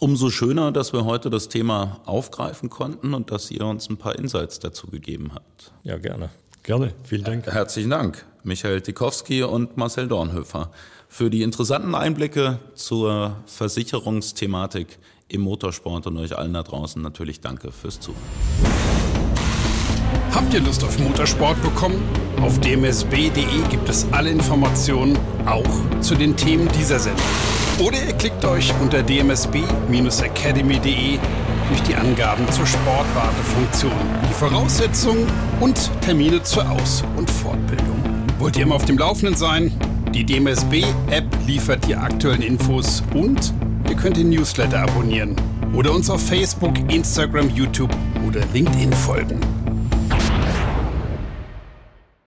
Umso 0.00 0.30
schöner, 0.30 0.72
dass 0.72 0.92
wir 0.92 1.04
heute 1.04 1.30
das 1.30 1.46
Thema 1.46 2.00
aufgreifen 2.04 2.70
konnten 2.70 3.14
und 3.14 3.30
dass 3.30 3.52
ihr 3.52 3.64
uns 3.64 3.88
ein 3.88 3.98
paar 3.98 4.18
Insights 4.18 4.58
dazu 4.58 4.88
gegeben 4.88 5.30
habt. 5.32 5.70
Ja, 5.84 5.96
gerne. 5.96 6.28
Gerne, 6.64 6.92
vielen 7.04 7.22
Dank. 7.22 7.46
Herzlichen 7.46 7.90
Dank, 7.90 8.26
Michael 8.42 8.80
Tikowski 8.80 9.44
und 9.44 9.76
Marcel 9.76 10.08
Dornhöfer, 10.08 10.72
für 11.10 11.28
die 11.28 11.42
interessanten 11.42 11.94
Einblicke 11.94 12.60
zur 12.74 13.36
Versicherungsthematik 13.44 14.98
im 15.28 15.42
Motorsport 15.42 16.06
und 16.06 16.16
euch 16.16 16.38
allen 16.38 16.54
da 16.54 16.62
draußen 16.62 17.02
natürlich 17.02 17.40
danke 17.40 17.72
fürs 17.72 17.98
Zuhören. 17.98 18.22
Habt 20.32 20.54
ihr 20.54 20.60
Lust 20.60 20.84
auf 20.84 20.96
Motorsport 21.00 21.60
bekommen? 21.62 22.00
Auf 22.40 22.60
dmsb.de 22.60 23.44
gibt 23.68 23.88
es 23.88 24.06
alle 24.12 24.30
Informationen, 24.30 25.18
auch 25.46 25.66
zu 26.00 26.14
den 26.14 26.36
Themen 26.36 26.68
dieser 26.78 27.00
Sendung. 27.00 27.26
Oder 27.80 28.06
ihr 28.06 28.12
klickt 28.12 28.44
euch 28.44 28.72
unter 28.80 29.02
dmsb-academy.de 29.02 31.18
durch 31.68 31.82
die 31.88 31.96
Angaben 31.96 32.48
zur 32.52 32.66
Sportwartefunktion, 32.66 33.90
die 34.28 34.34
Voraussetzungen 34.34 35.26
und 35.58 35.90
Termine 36.02 36.40
zur 36.44 36.70
Aus- 36.70 37.02
und 37.16 37.28
Fortbildung. 37.28 38.00
Wollt 38.38 38.56
ihr 38.56 38.62
immer 38.62 38.76
auf 38.76 38.84
dem 38.84 38.96
Laufenden 38.96 39.36
sein? 39.36 39.72
Die 40.14 40.24
DMSB-App 40.24 41.24
liefert 41.46 41.86
die 41.86 41.94
aktuellen 41.94 42.42
Infos 42.42 43.02
und 43.14 43.54
ihr 43.88 43.94
könnt 43.94 44.16
den 44.16 44.30
Newsletter 44.30 44.82
abonnieren 44.82 45.36
oder 45.72 45.92
uns 45.92 46.10
auf 46.10 46.20
Facebook, 46.20 46.76
Instagram, 46.92 47.48
YouTube 47.50 47.94
oder 48.26 48.40
LinkedIn 48.52 48.92
folgen. 48.92 49.59